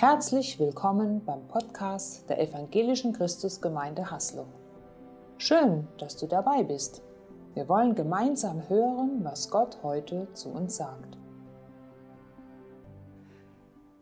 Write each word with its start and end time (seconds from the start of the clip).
Herzlich 0.00 0.58
willkommen 0.58 1.22
beim 1.26 1.46
Podcast 1.46 2.26
der 2.30 2.40
Evangelischen 2.40 3.12
Christusgemeinde 3.12 4.10
Haslo. 4.10 4.46
Schön, 5.36 5.86
dass 5.98 6.16
du 6.16 6.26
dabei 6.26 6.62
bist. 6.62 7.02
Wir 7.52 7.68
wollen 7.68 7.94
gemeinsam 7.94 8.66
hören, 8.70 9.22
was 9.22 9.50
Gott 9.50 9.82
heute 9.82 10.32
zu 10.32 10.48
uns 10.48 10.78
sagt. 10.78 11.18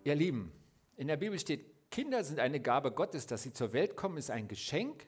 Ihr 0.04 0.14
Lieben, 0.14 0.52
in 0.96 1.08
der 1.08 1.16
Bibel 1.16 1.36
steht, 1.36 1.90
Kinder 1.90 2.22
sind 2.22 2.38
eine 2.38 2.60
Gabe 2.60 2.92
Gottes, 2.92 3.26
dass 3.26 3.42
sie 3.42 3.52
zur 3.52 3.72
Welt 3.72 3.96
kommen, 3.96 4.18
ist 4.18 4.30
ein 4.30 4.46
Geschenk 4.46 5.04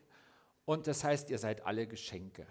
und 0.64 0.88
das 0.88 1.04
heißt, 1.04 1.30
ihr 1.30 1.38
seid 1.38 1.64
alle 1.64 1.86
Geschenke. 1.86 2.48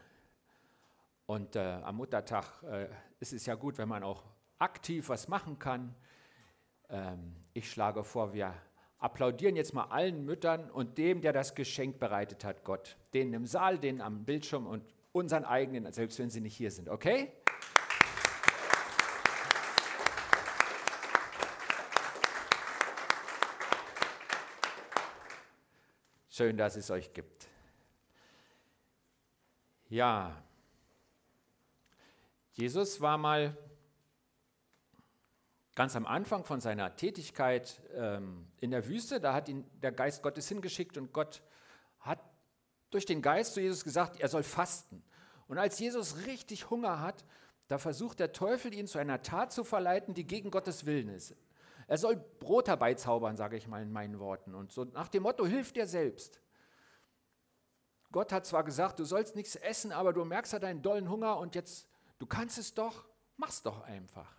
Und 1.26 1.58
äh, 1.58 1.60
am 1.60 1.98
Muttertag 1.98 2.64
äh, 2.64 2.88
ist 3.20 3.34
es 3.34 3.46
ja 3.46 3.56
gut, 3.56 3.78
wenn 3.78 3.90
man 3.90 4.02
auch 4.02 4.24
aktiv 4.60 5.10
was 5.10 5.28
machen 5.28 5.60
kann. 5.60 5.94
Ähm, 6.90 7.36
ich 7.54 7.70
schlage 7.70 8.04
vor, 8.04 8.34
wir 8.34 8.54
applaudieren 8.98 9.56
jetzt 9.56 9.74
mal 9.74 9.86
allen 9.86 10.26
Müttern 10.26 10.70
und 10.70 10.98
dem, 10.98 11.22
der 11.22 11.34
das 11.34 11.56
Geschenk 11.56 12.00
bereitet 12.00 12.44
hat, 12.44 12.64
Gott. 12.64 12.98
Denen 13.14 13.34
im 13.34 13.46
Saal, 13.46 13.80
denen 13.80 14.02
am 14.02 14.26
Bildschirm 14.26 14.68
und 14.68 14.84
unseren 15.12 15.46
eigenen, 15.46 15.92
selbst 15.92 16.20
wenn 16.20 16.30
sie 16.30 16.42
nicht 16.42 16.56
hier 16.56 16.72
sind. 16.72 16.90
Okay? 16.90 17.32
Schön, 26.30 26.58
dass 26.58 26.76
es 26.76 26.90
euch 26.90 27.12
gibt. 27.14 27.48
Ja, 29.90 30.42
Jesus 32.54 33.02
war 33.02 33.18
mal 33.18 33.58
ganz 35.80 35.96
am 35.96 36.06
Anfang 36.06 36.44
von 36.44 36.60
seiner 36.60 36.98
Tätigkeit 36.98 37.82
ähm, 37.94 38.46
in 38.60 38.72
der 38.72 38.86
Wüste, 38.90 39.22
da 39.22 39.34
hat 39.34 39.48
ihn 39.48 39.66
der 39.82 39.94
Geist 39.94 40.22
Gottes 40.22 40.50
hingeschickt 40.50 40.98
und 40.98 41.14
Gott 41.14 41.42
hat 42.02 42.20
durch 42.90 43.06
den 43.06 43.22
Geist 43.22 43.54
zu 43.54 43.62
Jesus 43.62 43.86
gesagt, 43.86 44.20
er 44.20 44.28
soll 44.28 44.44
fasten. 44.44 45.02
Und 45.48 45.58
als 45.58 45.80
Jesus 45.80 46.26
richtig 46.26 46.70
Hunger 46.70 47.00
hat, 47.00 47.24
da 47.70 47.78
versucht 47.78 48.20
der 48.20 48.34
Teufel 48.34 48.74
ihn 48.74 48.88
zu 48.88 48.98
einer 48.98 49.22
Tat 49.22 49.54
zu 49.54 49.64
verleiten, 49.64 50.14
die 50.14 50.28
gegen 50.28 50.52
Gottes 50.52 50.86
Willen 50.86 51.08
ist. 51.08 51.34
Er 51.88 51.98
soll 51.98 52.18
Brot 52.18 52.68
herbeizaubern, 52.68 53.38
sage 53.38 53.56
ich 53.56 53.66
mal 53.66 53.82
in 53.82 53.94
meinen 53.94 54.20
Worten. 54.20 54.56
Und 54.56 54.74
so 54.74 54.84
nach 54.84 55.08
dem 55.08 55.24
Motto, 55.24 55.46
hilf 55.46 55.72
dir 55.72 55.88
selbst. 55.88 56.42
Gott 58.12 58.34
hat 58.34 58.46
zwar 58.46 58.66
gesagt, 58.66 59.00
du 59.00 59.06
sollst 59.06 59.38
nichts 59.38 59.56
essen, 59.56 59.94
aber 59.94 60.12
du 60.12 60.26
merkst 60.26 60.52
ja 60.52 60.60
deinen 60.60 60.82
dollen 60.82 61.10
Hunger 61.10 61.38
und 61.38 61.56
jetzt, 61.56 61.88
du 62.18 62.26
kannst 62.26 62.58
es 62.58 62.74
doch, 62.74 63.08
mach's 63.38 63.64
doch 63.64 63.80
einfach. 63.84 64.39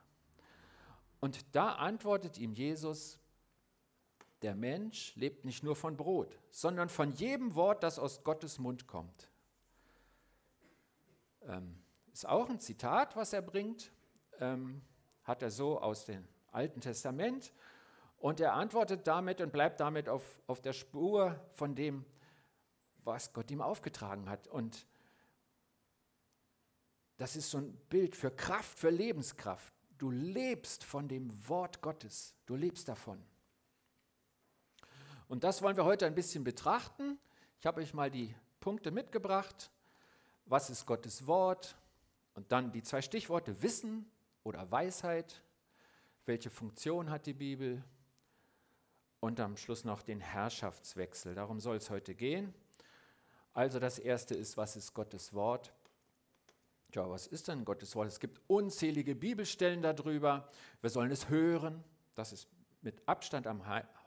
Und 1.21 1.55
da 1.55 1.75
antwortet 1.75 2.39
ihm 2.39 2.55
Jesus, 2.55 3.19
der 4.43 4.55
Mensch 4.55 5.15
lebt 5.17 5.45
nicht 5.45 5.63
nur 5.63 5.77
von 5.77 5.97
Brot, 5.97 6.39
sondern 6.51 6.89
von 6.89 7.13
jedem 7.13 7.55
Wort, 7.55 7.83
das 7.83 7.99
aus 7.99 8.25
Gottes 8.25 8.59
Mund 8.59 8.87
kommt. 8.87 9.31
Ähm, 11.43 11.83
ist 12.13 12.27
auch 12.27 12.49
ein 12.49 12.59
Zitat, 12.59 13.17
was 13.17 13.33
er 13.33 13.43
bringt, 13.43 13.93
ähm, 14.39 14.83
hat 15.25 15.43
er 15.43 15.51
so 15.51 15.81
aus 15.81 16.07
dem 16.07 16.27
Alten 16.53 16.81
Testament. 16.81 17.53
Und 18.19 18.41
er 18.41 18.55
antwortet 18.55 19.07
damit 19.07 19.41
und 19.41 19.53
bleibt 19.53 19.81
damit 19.81 20.09
auf, 20.09 20.41
auf 20.47 20.61
der 20.61 20.73
Spur 20.73 21.39
von 21.53 21.75
dem, 21.75 22.05
was 23.05 23.33
Gott 23.33 23.51
ihm 23.51 23.63
aufgetragen 23.63 24.29
hat. 24.29 24.49
Und 24.49 24.87
das 27.17 27.37
ist 27.37 27.51
so 27.51 27.59
ein 27.59 27.75
Bild 27.89 28.17
für 28.17 28.31
Kraft, 28.31 28.79
für 28.79 28.91
Lebenskraft. 28.91 29.73
Du 30.01 30.11
lebst 30.11 30.83
von 30.83 31.09
dem 31.09 31.31
Wort 31.47 31.83
Gottes. 31.83 32.35
Du 32.47 32.57
lebst 32.57 32.89
davon. 32.89 33.23
Und 35.29 35.45
das 35.45 35.61
wollen 35.61 35.77
wir 35.77 35.85
heute 35.85 36.07
ein 36.07 36.15
bisschen 36.15 36.43
betrachten. 36.43 37.19
Ich 37.59 37.67
habe 37.67 37.83
euch 37.83 37.93
mal 37.93 38.11
die 38.11 38.35
Punkte 38.61 38.93
mitgebracht. 38.93 39.71
Was 40.47 40.71
ist 40.71 40.87
Gottes 40.87 41.27
Wort? 41.27 41.77
Und 42.33 42.51
dann 42.51 42.73
die 42.73 42.83
zwei 42.83 43.03
Stichworte 43.03 43.61
Wissen 43.61 44.11
oder 44.43 44.71
Weisheit. 44.71 45.43
Welche 46.25 46.49
Funktion 46.49 47.11
hat 47.11 47.27
die 47.27 47.35
Bibel? 47.35 47.85
Und 49.21 49.39
am 49.39 49.59
Schluss 49.59 49.85
noch 49.85 50.01
den 50.01 50.21
Herrschaftswechsel. 50.21 51.35
Darum 51.35 51.61
soll 51.61 51.77
es 51.77 51.91
heute 51.91 52.15
gehen. 52.15 52.55
Also 53.53 53.79
das 53.79 53.99
erste 53.99 54.35
ist, 54.35 54.57
was 54.57 54.77
ist 54.77 54.95
Gottes 54.95 55.35
Wort? 55.35 55.75
Ja, 56.93 57.09
was 57.09 57.29
ist 57.29 57.47
denn 57.47 57.65
Gottes 57.65 57.95
Wort? 57.95 58.09
Es 58.09 58.19
gibt 58.19 58.41
unzählige 58.49 59.15
Bibelstellen 59.15 59.81
darüber. 59.81 60.49
Wir 60.81 60.91
sollen 60.91 61.13
es 61.13 61.29
hören. 61.29 61.85
Das 62.17 62.33
ist 62.33 62.49
mit 62.83 63.01
Abstand 63.07 63.47
am 63.47 63.63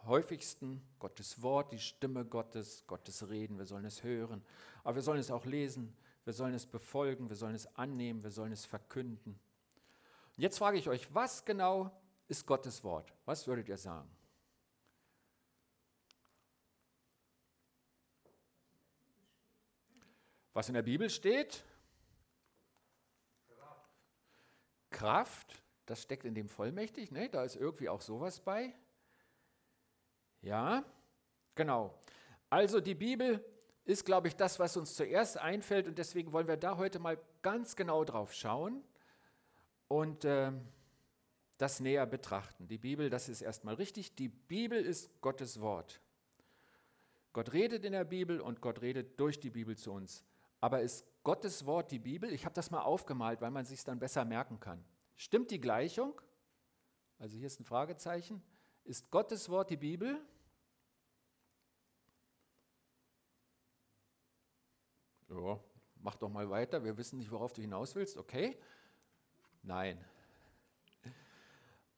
häufigsten. 0.05 0.81
Gottes 0.99 1.41
Wort, 1.41 1.71
die 1.71 1.79
Stimme 1.79 2.25
Gottes, 2.25 2.83
Gottes 2.87 3.29
Reden. 3.29 3.57
Wir 3.57 3.65
sollen 3.65 3.85
es 3.85 4.03
hören. 4.03 4.43
Aber 4.83 4.95
wir 4.95 5.01
sollen 5.01 5.19
es 5.19 5.31
auch 5.31 5.45
lesen. 5.45 5.95
Wir 6.25 6.33
sollen 6.33 6.53
es 6.53 6.65
befolgen. 6.65 7.29
Wir 7.29 7.37
sollen 7.37 7.55
es 7.55 7.73
annehmen. 7.77 8.21
Wir 8.21 8.31
sollen 8.31 8.51
es 8.51 8.65
verkünden. 8.65 9.39
Und 10.35 10.41
jetzt 10.41 10.57
frage 10.57 10.77
ich 10.77 10.89
euch, 10.89 11.13
was 11.13 11.45
genau 11.45 11.89
ist 12.27 12.45
Gottes 12.45 12.83
Wort? 12.83 13.13
Was 13.25 13.47
würdet 13.47 13.69
ihr 13.69 13.77
sagen? 13.77 14.09
Was 20.51 20.67
in 20.67 20.73
der 20.73 20.81
Bibel 20.81 21.09
steht? 21.09 21.63
Kraft, 24.93 25.61
das 25.85 26.01
steckt 26.01 26.23
in 26.23 26.33
dem 26.33 26.47
vollmächtig, 26.47 27.11
ne? 27.11 27.27
da 27.27 27.43
ist 27.43 27.57
irgendwie 27.57 27.89
auch 27.89 27.99
sowas 27.99 28.39
bei. 28.39 28.73
Ja, 30.41 30.85
genau. 31.55 31.93
Also 32.49 32.79
die 32.79 32.95
Bibel 32.95 33.43
ist, 33.83 34.05
glaube 34.05 34.29
ich, 34.29 34.35
das, 34.37 34.59
was 34.59 34.77
uns 34.77 34.95
zuerst 34.95 35.37
einfällt 35.37 35.87
und 35.87 35.97
deswegen 35.97 36.31
wollen 36.31 36.47
wir 36.47 36.55
da 36.55 36.77
heute 36.77 36.99
mal 36.99 37.17
ganz 37.41 37.75
genau 37.75 38.05
drauf 38.05 38.33
schauen 38.33 38.81
und 39.89 40.23
äh, 40.23 40.53
das 41.57 41.79
näher 41.79 42.05
betrachten. 42.05 42.67
Die 42.67 42.77
Bibel, 42.77 43.09
das 43.09 43.27
ist 43.27 43.41
erstmal 43.41 43.75
richtig, 43.75 44.15
die 44.15 44.29
Bibel 44.29 44.83
ist 44.83 45.09
Gottes 45.21 45.59
Wort. 45.59 45.99
Gott 47.33 47.51
redet 47.51 47.83
in 47.83 47.93
der 47.93 48.05
Bibel 48.05 48.39
und 48.39 48.61
Gott 48.61 48.81
redet 48.81 49.19
durch 49.19 49.39
die 49.39 49.49
Bibel 49.49 49.75
zu 49.75 49.91
uns. 49.91 50.23
Aber 50.59 50.81
ist 50.81 51.05
Gottes 51.23 51.65
Wort 51.65 51.91
die 51.91 51.99
Bibel? 51.99 52.31
Ich 52.31 52.45
habe 52.45 52.53
das 52.53 52.69
mal 52.69 52.81
aufgemalt, 52.81 53.41
weil 53.41 53.51
man 53.51 53.65
sich 53.65 53.83
dann 53.83 53.99
besser 53.99 54.25
merken 54.25 54.59
kann. 54.59 54.83
Stimmt 55.15 55.51
die 55.51 55.61
Gleichung? 55.61 56.19
Also 57.17 57.37
hier 57.37 57.47
ist 57.47 57.59
ein 57.59 57.65
Fragezeichen. 57.65 58.43
Ist 58.83 59.09
Gottes 59.09 59.47
Wort 59.49 59.69
die 59.69 59.77
Bibel? 59.77 60.19
Ja, 65.29 65.59
mach 65.95 66.15
doch 66.15 66.29
mal 66.29 66.49
weiter. 66.49 66.83
Wir 66.83 66.97
wissen 66.97 67.17
nicht, 67.17 67.31
worauf 67.31 67.53
du 67.53 67.61
hinaus 67.61 67.95
willst. 67.95 68.17
Okay? 68.17 68.57
Nein. 69.61 70.03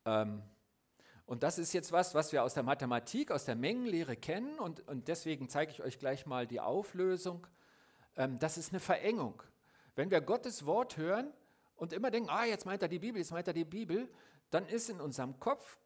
Ähm, 0.07 0.43
und 1.25 1.41
das 1.41 1.57
ist 1.57 1.73
jetzt 1.73 1.91
was, 1.91 2.13
was 2.13 2.31
wir 2.31 2.43
aus 2.43 2.53
der 2.53 2.61
Mathematik, 2.61 3.31
aus 3.31 3.45
der 3.45 3.55
Mengenlehre 3.55 4.15
kennen. 4.15 4.59
Und, 4.59 4.87
und 4.87 5.07
deswegen 5.07 5.49
zeige 5.49 5.71
ich 5.71 5.81
euch 5.81 5.97
gleich 5.97 6.27
mal 6.27 6.45
die 6.45 6.59
Auflösung. 6.59 7.47
Ähm, 8.15 8.39
das 8.39 8.57
ist 8.57 8.71
eine 8.71 8.79
Verengung. 8.79 9.41
Wenn 9.95 10.11
wir 10.11 10.21
Gottes 10.21 10.65
Wort 10.65 10.97
hören, 10.97 11.33
und 11.75 11.93
immer 11.93 12.11
denken, 12.11 12.29
ah, 12.29 12.45
jetzt 12.45 12.65
meint 12.65 12.81
er 12.81 12.87
die 12.87 12.99
Bibel, 12.99 13.19
jetzt 13.19 13.31
meint 13.31 13.47
er 13.47 13.53
die 13.53 13.65
Bibel, 13.65 14.09
dann 14.49 14.65
ist 14.67 14.89
in 14.89 15.01
unserem 15.01 15.39
Kopf 15.39 15.77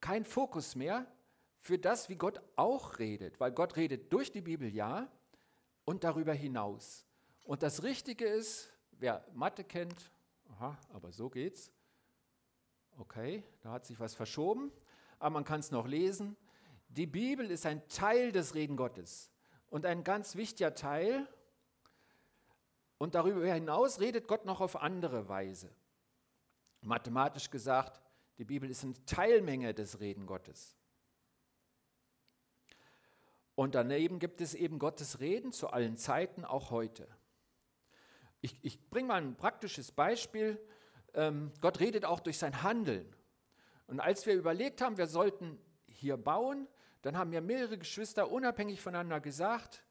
kein 0.00 0.24
Fokus 0.24 0.74
mehr 0.74 1.06
für 1.58 1.78
das, 1.78 2.08
wie 2.08 2.16
Gott 2.16 2.40
auch 2.56 2.98
redet, 2.98 3.40
weil 3.40 3.52
Gott 3.52 3.76
redet 3.76 4.12
durch 4.12 4.32
die 4.32 4.40
Bibel 4.40 4.72
ja 4.72 5.10
und 5.84 6.04
darüber 6.04 6.32
hinaus. 6.32 7.06
Und 7.44 7.62
das 7.62 7.82
Richtige 7.82 8.26
ist, 8.26 8.72
wer 8.92 9.24
Mathe 9.32 9.64
kennt, 9.64 10.12
aha, 10.50 10.78
aber 10.92 11.12
so 11.12 11.28
geht's. 11.28 11.72
Okay, 12.98 13.42
da 13.62 13.72
hat 13.72 13.86
sich 13.86 13.98
was 13.98 14.14
verschoben, 14.14 14.70
aber 15.18 15.30
man 15.30 15.44
kann 15.44 15.60
es 15.60 15.70
noch 15.70 15.86
lesen. 15.86 16.36
Die 16.88 17.06
Bibel 17.06 17.50
ist 17.50 17.64
ein 17.64 17.88
Teil 17.88 18.32
des 18.32 18.54
Reden 18.54 18.76
Gottes 18.76 19.31
und 19.72 19.86
ein 19.86 20.04
ganz 20.04 20.36
wichtiger 20.36 20.74
Teil, 20.74 21.26
und 22.98 23.16
darüber 23.16 23.52
hinaus 23.52 23.98
redet 23.98 24.28
Gott 24.28 24.44
noch 24.44 24.60
auf 24.60 24.76
andere 24.76 25.28
Weise. 25.28 25.74
Mathematisch 26.82 27.50
gesagt, 27.50 28.00
die 28.38 28.44
Bibel 28.44 28.70
ist 28.70 28.84
eine 28.84 28.94
Teilmenge 29.06 29.74
des 29.74 29.98
Reden 29.98 30.26
Gottes. 30.26 30.76
Und 33.56 33.74
daneben 33.74 34.20
gibt 34.20 34.40
es 34.40 34.54
eben 34.54 34.78
Gottes 34.78 35.18
Reden 35.18 35.52
zu 35.52 35.68
allen 35.68 35.96
Zeiten, 35.96 36.44
auch 36.44 36.70
heute. 36.70 37.08
Ich, 38.40 38.56
ich 38.62 38.88
bringe 38.88 39.08
mal 39.08 39.20
ein 39.20 39.36
praktisches 39.36 39.90
Beispiel. 39.90 40.60
Ähm, 41.14 41.50
Gott 41.60 41.80
redet 41.80 42.04
auch 42.04 42.20
durch 42.20 42.38
sein 42.38 42.62
Handeln. 42.62 43.16
Und 43.88 44.00
als 44.00 44.26
wir 44.26 44.34
überlegt 44.34 44.80
haben, 44.80 44.96
wir 44.96 45.08
sollten 45.08 45.58
hier 45.86 46.16
bauen, 46.16 46.68
dann 47.02 47.18
haben 47.18 47.30
mir 47.30 47.40
mehrere 47.40 47.78
Geschwister 47.78 48.30
unabhängig 48.30 48.80
voneinander 48.80 49.20
gesagt, 49.20 49.84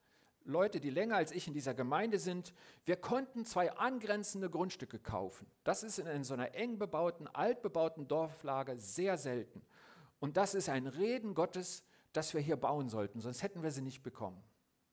Leute, 0.44 0.80
die 0.80 0.90
länger 0.90 1.18
als 1.18 1.31
ich 1.31 1.48
in 1.48 1.54
dieser 1.54 1.74
Gemeinde 1.74 2.18
sind, 2.18 2.54
wir 2.86 2.96
konnten 2.96 3.46
zwei 3.46 3.72
angrenzende 3.74 4.50
Grundstücke 4.50 4.98
kaufen. 4.98 5.46
Das 5.63 5.84
ist 5.84 6.00
in 6.00 6.24
so 6.24 6.34
einer 6.34 6.56
eng 6.56 6.80
bebauten, 6.80 7.28
altbebauten 7.28 8.08
Dorflage 8.08 8.78
sehr 8.78 9.18
selten. 9.18 9.62
Und 10.19 10.38
das 10.38 10.56
ist 10.56 10.69
ein 10.69 10.88
Reden 10.88 11.36
Gottes, 11.36 11.84
das 12.13 12.34
wir 12.34 12.42
hier 12.42 12.58
bauen 12.58 12.90
sollten, 12.90 13.22
sonst 13.22 13.44
hätten 13.44 13.63
wir 13.63 13.72
sie 13.72 13.81
nicht 13.81 14.02
bekommen. 14.02 14.42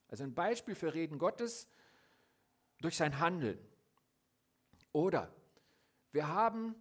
Also 0.08 0.24
ein 0.24 0.34
Beispiel 0.34 0.74
für 0.74 0.94
Reden 0.94 1.18
Gottes 1.18 1.68
durch 2.80 2.96
sein 2.96 3.18
Handeln. 3.18 3.58
Oder 4.92 5.32
wir 6.12 6.28
haben 6.28 6.74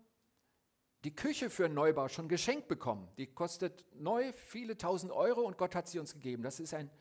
die 1.08 1.16
Küche 1.16 1.50
für 1.50 1.64
einen 1.64 1.74
Neubau 1.74 2.10
schon 2.10 2.28
geschenkt 2.28 2.68
bekommen. 2.68 3.08
Die 3.18 3.28
kostet 3.28 3.86
neu 3.94 4.34
viele 4.34 4.78
tausend 4.78 5.14
Euro 5.14 5.40
und 5.40 5.58
Gott 5.58 5.74
hat 5.74 5.88
sie 5.88 6.00
uns 6.00 6.12
gegeben. 6.12 6.44
Das 6.44 6.60
ist 6.60 6.74
ein, 6.74 6.92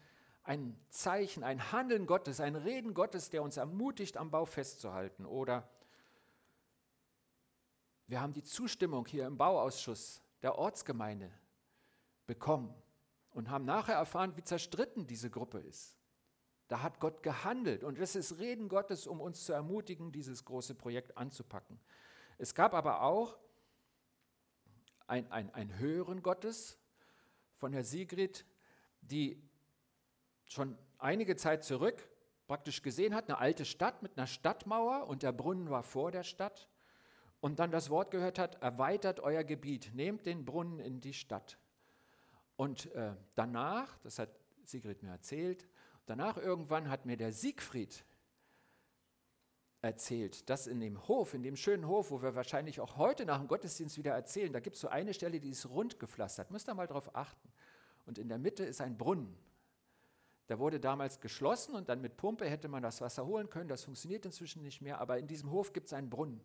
ein 0.44 0.78
Zeichen, 0.90 1.42
ein 1.42 1.72
Handeln 1.72 2.06
Gottes, 2.06 2.38
ein 2.38 2.54
Reden 2.54 2.94
Gottes, 2.94 3.30
der 3.30 3.42
uns 3.42 3.56
ermutigt, 3.56 4.16
am 4.16 4.30
Bau 4.30 4.44
festzuhalten. 4.44 5.26
Oder 5.26 5.68
wir 8.06 8.20
haben 8.20 8.32
die 8.32 8.44
Zustimmung 8.44 9.06
hier 9.06 9.26
im 9.26 9.38
Bauausschuss 9.38 10.22
der 10.40 10.56
Ortsgemeinde 10.56 11.28
bekommen 12.28 12.72
und 13.32 13.50
haben 13.50 13.64
nachher 13.64 13.96
erfahren, 13.96 14.36
wie 14.36 14.44
zerstritten 14.44 15.08
diese 15.08 15.30
Gruppe 15.30 15.58
ist. 15.58 15.98
Da 16.68 16.80
hat 16.80 17.00
Gott 17.00 17.24
gehandelt 17.24 17.82
und 17.82 17.98
es 17.98 18.14
ist 18.14 18.38
Reden 18.38 18.68
Gottes, 18.68 19.08
um 19.08 19.20
uns 19.20 19.44
zu 19.44 19.52
ermutigen, 19.52 20.12
dieses 20.12 20.44
große 20.44 20.76
Projekt 20.76 21.18
anzupacken. 21.18 21.80
Es 22.38 22.54
gab 22.54 22.72
aber 22.72 23.02
auch 23.02 23.36
ein, 25.06 25.30
ein, 25.30 25.52
ein 25.54 25.78
Hören 25.78 26.22
Gottes 26.22 26.78
von 27.54 27.72
der 27.72 27.84
Sigrid, 27.84 28.44
die 29.00 29.42
schon 30.44 30.78
einige 30.98 31.36
Zeit 31.36 31.64
zurück 31.64 32.08
praktisch 32.46 32.82
gesehen 32.82 33.14
hat, 33.14 33.28
eine 33.28 33.38
alte 33.38 33.64
Stadt 33.64 34.02
mit 34.02 34.16
einer 34.16 34.26
Stadtmauer 34.26 35.08
und 35.08 35.22
der 35.22 35.32
Brunnen 35.32 35.70
war 35.70 35.82
vor 35.82 36.12
der 36.12 36.22
Stadt 36.22 36.68
und 37.40 37.58
dann 37.58 37.70
das 37.70 37.90
Wort 37.90 38.10
gehört 38.10 38.38
hat, 38.38 38.62
erweitert 38.62 39.20
euer 39.20 39.44
Gebiet, 39.44 39.90
nehmt 39.94 40.26
den 40.26 40.44
Brunnen 40.44 40.78
in 40.78 41.00
die 41.00 41.12
Stadt. 41.12 41.58
Und 42.56 42.92
äh, 42.94 43.14
danach, 43.34 43.98
das 43.98 44.18
hat 44.18 44.30
Sigrid 44.64 45.02
mir 45.02 45.10
erzählt, 45.10 45.68
danach 46.06 46.36
irgendwann 46.36 46.88
hat 46.88 47.04
mir 47.04 47.16
der 47.16 47.32
Siegfried 47.32 48.04
erzählt, 49.82 50.48
dass 50.48 50.66
in 50.66 50.80
dem 50.80 51.06
Hof, 51.08 51.34
in 51.34 51.42
dem 51.42 51.56
schönen 51.56 51.86
Hof, 51.86 52.10
wo 52.10 52.22
wir 52.22 52.34
wahrscheinlich 52.34 52.80
auch 52.80 52.96
heute 52.96 53.24
nach 53.24 53.38
dem 53.38 53.48
Gottesdienst 53.48 53.98
wieder 53.98 54.12
erzählen, 54.12 54.52
da 54.52 54.60
gibt 54.60 54.76
es 54.76 54.82
so 54.82 54.88
eine 54.88 55.14
Stelle, 55.14 55.40
die 55.40 55.50
ist 55.50 55.68
rund 55.68 55.98
gepflastert. 55.98 56.50
Müsst 56.50 56.68
ihr 56.68 56.74
mal 56.74 56.86
darauf 56.86 57.14
achten. 57.14 57.48
Und 58.06 58.18
in 58.18 58.28
der 58.28 58.38
Mitte 58.38 58.64
ist 58.64 58.80
ein 58.80 58.96
Brunnen. 58.96 59.36
Der 60.48 60.58
wurde 60.58 60.78
damals 60.78 61.20
geschlossen 61.20 61.74
und 61.74 61.88
dann 61.88 62.00
mit 62.00 62.16
Pumpe 62.16 62.48
hätte 62.48 62.68
man 62.68 62.82
das 62.82 63.00
Wasser 63.00 63.26
holen 63.26 63.50
können. 63.50 63.68
Das 63.68 63.84
funktioniert 63.84 64.24
inzwischen 64.24 64.62
nicht 64.62 64.80
mehr, 64.80 65.00
aber 65.00 65.18
in 65.18 65.26
diesem 65.26 65.50
Hof 65.50 65.72
gibt 65.72 65.88
es 65.88 65.92
einen 65.92 66.08
Brunnen. 66.08 66.40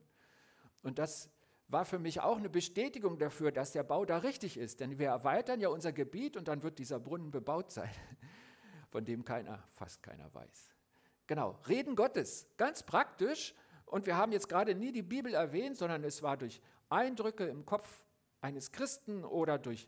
Und 0.82 0.98
das 0.98 1.30
war 1.68 1.86
für 1.86 2.00
mich 2.00 2.20
auch 2.20 2.38
eine 2.38 2.50
Bestätigung 2.50 3.18
dafür, 3.20 3.52
dass 3.52 3.72
der 3.72 3.84
Bau 3.84 4.04
da 4.06 4.18
richtig 4.18 4.58
ist. 4.58 4.80
Denn 4.80 4.98
wir 4.98 5.08
erweitern 5.08 5.62
ja 5.62 5.70
unser 5.70 5.94
Gebiet 5.94 6.36
und 6.36 6.48
dann 6.48 6.64
wird 6.64 6.80
dieser 6.80 7.00
Brunnen 7.00 7.30
bebaut 7.30 7.72
sein, 7.72 7.92
von 8.90 9.06
dem 9.06 9.24
keiner, 9.24 9.64
fast 9.70 10.02
keiner 10.02 10.34
weiß. 10.34 10.81
Genau, 11.28 11.60
Reden 11.68 11.96
Gottes, 11.96 12.48
ganz 12.58 12.84
praktisch. 12.84 13.54
Und 13.86 14.06
wir 14.06 14.16
haben 14.16 14.32
jetzt 14.32 14.48
gerade 14.48 14.74
nie 14.76 14.92
die 14.92 15.02
Bibel 15.02 15.34
erwähnt, 15.34 15.78
sondern 15.78 16.04
es 16.04 16.24
war 16.24 16.38
durch 16.38 16.62
Eindrücke 16.90 17.46
im 17.46 17.66
Kopf 17.66 18.06
eines 18.42 18.72
Christen 18.72 19.24
oder 19.24 19.58
durch 19.58 19.88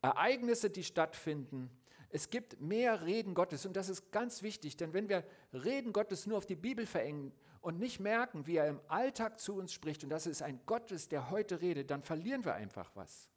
Ereignisse, 0.00 0.70
die 0.70 0.84
stattfinden. 0.84 1.70
Es 2.10 2.28
gibt 2.28 2.60
mehr 2.60 3.06
Reden 3.06 3.34
Gottes 3.34 3.64
und 3.64 3.74
das 3.74 3.88
ist 3.88 4.12
ganz 4.12 4.42
wichtig, 4.42 4.76
denn 4.76 4.92
wenn 4.92 5.08
wir 5.08 5.24
Reden 5.52 5.92
Gottes 5.92 6.26
nur 6.26 6.36
auf 6.36 6.46
die 6.46 6.56
Bibel 6.56 6.86
verengen 6.86 7.32
und 7.62 7.78
nicht 7.78 8.00
merken, 8.00 8.46
wie 8.46 8.56
er 8.56 8.68
im 8.68 8.80
Alltag 8.88 9.40
zu 9.40 9.54
uns 9.54 9.72
spricht 9.72 10.04
und 10.04 10.10
das 10.10 10.26
ist 10.26 10.42
ein 10.42 10.60
Gottes, 10.66 11.08
der 11.08 11.30
heute 11.30 11.62
redet, 11.62 11.90
dann 11.90 12.02
verlieren 12.02 12.44
wir 12.44 12.54
einfach 12.54 12.90
was. 12.94 13.30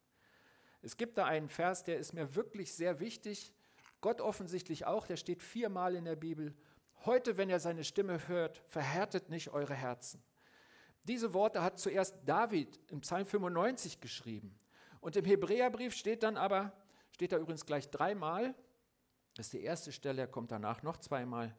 Es 0.82 0.96
gibt 0.96 1.16
da 1.16 1.24
einen 1.24 1.48
Vers, 1.48 1.84
der 1.84 1.96
ist 1.96 2.12
mir 2.12 2.34
wirklich 2.34 2.74
sehr 2.74 3.00
wichtig, 3.00 3.54
Gott 4.02 4.20
offensichtlich 4.20 4.84
auch, 4.84 5.06
der 5.06 5.16
steht 5.16 5.42
viermal 5.42 5.96
in 5.96 6.04
der 6.04 6.16
Bibel 6.16 6.54
Heute, 7.04 7.36
wenn 7.36 7.50
ihr 7.50 7.60
seine 7.60 7.84
Stimme 7.84 8.26
hört, 8.28 8.62
verhärtet 8.66 9.28
nicht 9.28 9.50
eure 9.50 9.74
Herzen. 9.74 10.22
Diese 11.04 11.34
Worte 11.34 11.62
hat 11.62 11.78
zuerst 11.78 12.18
David 12.24 12.80
im 12.90 13.00
Psalm 13.02 13.26
95 13.26 14.00
geschrieben. 14.00 14.58
Und 15.00 15.14
im 15.14 15.24
Hebräerbrief 15.24 15.94
steht 15.94 16.24
dann 16.24 16.36
aber, 16.36 16.72
steht 17.12 17.30
da 17.30 17.38
übrigens 17.38 17.64
gleich 17.64 17.90
dreimal, 17.90 18.54
das 19.36 19.46
ist 19.46 19.52
die 19.52 19.62
erste 19.62 19.92
Stelle, 19.92 20.26
kommt 20.26 20.50
danach 20.50 20.82
noch 20.82 20.96
zweimal. 20.96 21.54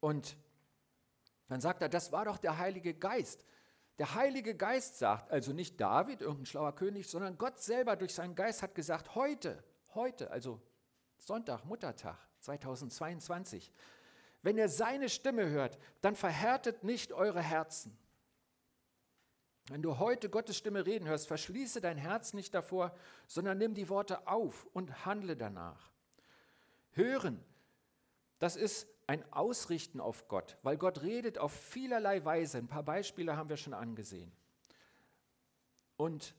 Und 0.00 0.36
dann 1.48 1.60
sagt 1.60 1.82
er, 1.82 1.88
das 1.88 2.12
war 2.12 2.24
doch 2.24 2.38
der 2.38 2.58
Heilige 2.58 2.94
Geist. 2.94 3.44
Der 3.98 4.14
Heilige 4.14 4.56
Geist 4.56 4.98
sagt, 4.98 5.30
also 5.30 5.52
nicht 5.52 5.80
David, 5.80 6.20
irgendein 6.20 6.46
schlauer 6.46 6.74
König, 6.74 7.08
sondern 7.08 7.38
Gott 7.38 7.60
selber 7.60 7.94
durch 7.94 8.14
seinen 8.14 8.34
Geist 8.34 8.62
hat 8.62 8.74
gesagt, 8.74 9.14
heute, 9.14 9.62
heute, 9.94 10.30
also 10.30 10.60
Sonntag, 11.18 11.64
Muttertag, 11.64 12.18
2022. 12.44 13.72
Wenn 14.42 14.58
ihr 14.58 14.68
seine 14.68 15.08
Stimme 15.08 15.48
hört, 15.48 15.78
dann 16.02 16.14
verhärtet 16.14 16.84
nicht 16.84 17.12
eure 17.12 17.40
Herzen. 17.40 17.96
Wenn 19.68 19.80
du 19.80 19.98
heute 19.98 20.28
Gottes 20.28 20.58
Stimme 20.58 20.84
reden 20.84 21.08
hörst, 21.08 21.26
verschließe 21.26 21.80
dein 21.80 21.96
Herz 21.96 22.34
nicht 22.34 22.52
davor, 22.52 22.94
sondern 23.26 23.56
nimm 23.56 23.74
die 23.74 23.88
Worte 23.88 24.26
auf 24.28 24.66
und 24.74 25.06
handle 25.06 25.36
danach. 25.36 25.90
Hören, 26.92 27.42
das 28.38 28.56
ist 28.56 28.86
ein 29.06 29.24
Ausrichten 29.32 30.00
auf 30.00 30.28
Gott, 30.28 30.58
weil 30.62 30.76
Gott 30.76 31.02
redet 31.02 31.38
auf 31.38 31.52
vielerlei 31.52 32.24
Weise. 32.24 32.58
Ein 32.58 32.68
paar 32.68 32.82
Beispiele 32.82 33.36
haben 33.36 33.48
wir 33.48 33.56
schon 33.56 33.74
angesehen. 33.74 34.32
Und 35.96 36.34